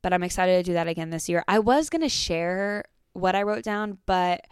[0.00, 1.44] but I'm excited to do that again this year.
[1.46, 4.46] I was going to share what I wrote down, but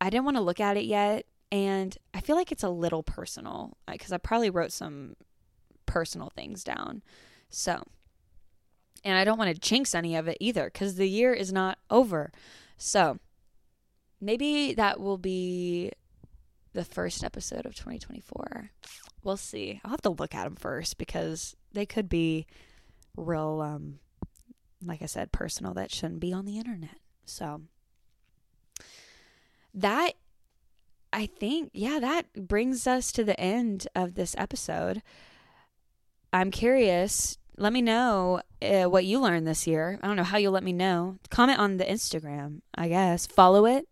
[0.00, 1.24] I didn't want to look at it yet.
[1.50, 5.16] And I feel like it's a little personal because I probably wrote some
[5.86, 7.02] personal things down.
[7.48, 7.82] So,
[9.04, 11.78] and I don't want to jinx any of it either because the year is not
[11.90, 12.30] over.
[12.76, 13.18] So,
[14.20, 15.92] maybe that will be
[16.72, 18.70] the first episode of 2024.
[19.24, 19.80] We'll see.
[19.84, 22.46] I'll have to look at them first because they could be
[23.16, 23.98] real, um,
[24.84, 26.98] like I said, personal that shouldn't be on the internet.
[27.24, 27.62] So
[29.74, 30.12] that,
[31.12, 35.02] I think, yeah, that brings us to the end of this episode.
[36.32, 37.38] I'm curious.
[37.56, 39.98] Let me know uh, what you learned this year.
[40.02, 41.16] I don't know how you'll let me know.
[41.30, 43.26] Comment on the Instagram, I guess.
[43.26, 43.88] Follow it.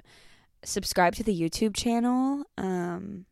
[0.63, 2.45] Subscribe to the YouTube channel.
[2.59, 3.25] Um,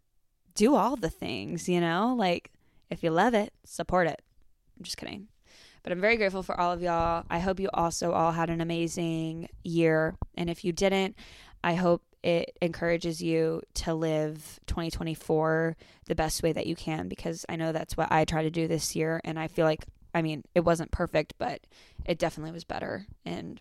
[0.55, 2.15] do all the things, you know?
[2.17, 2.51] Like,
[2.91, 4.23] if you love it, support it.
[4.79, 5.29] I'm just kidding.
[5.83, 7.25] But I'm very grateful for all of y'all.
[7.29, 10.17] I hope you also all had an amazing year.
[10.35, 11.17] And if you didn't,
[11.63, 17.45] I hope it encourages you to live 2024 the best way that you can because
[17.51, 19.21] I know that's what I try to do this year.
[19.25, 21.61] And I feel like, I mean, it wasn't perfect, but
[22.07, 23.07] it definitely was better.
[23.27, 23.61] And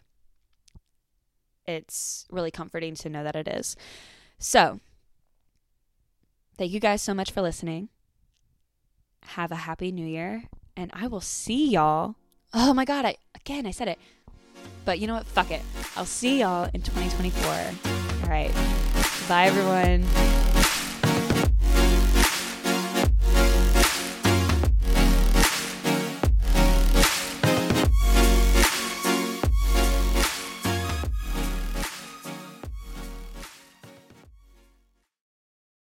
[1.67, 3.75] it's really comforting to know that it is.
[4.39, 4.79] So,
[6.57, 7.89] thank you guys so much for listening.
[9.23, 10.43] Have a happy new year,
[10.75, 12.15] and I will see y'all.
[12.53, 13.99] Oh my God, I again, I said it.
[14.85, 15.25] But you know what?
[15.25, 15.61] Fuck it.
[15.95, 17.92] I'll see y'all in 2024.
[18.23, 18.53] All right.
[19.27, 20.42] Bye, everyone.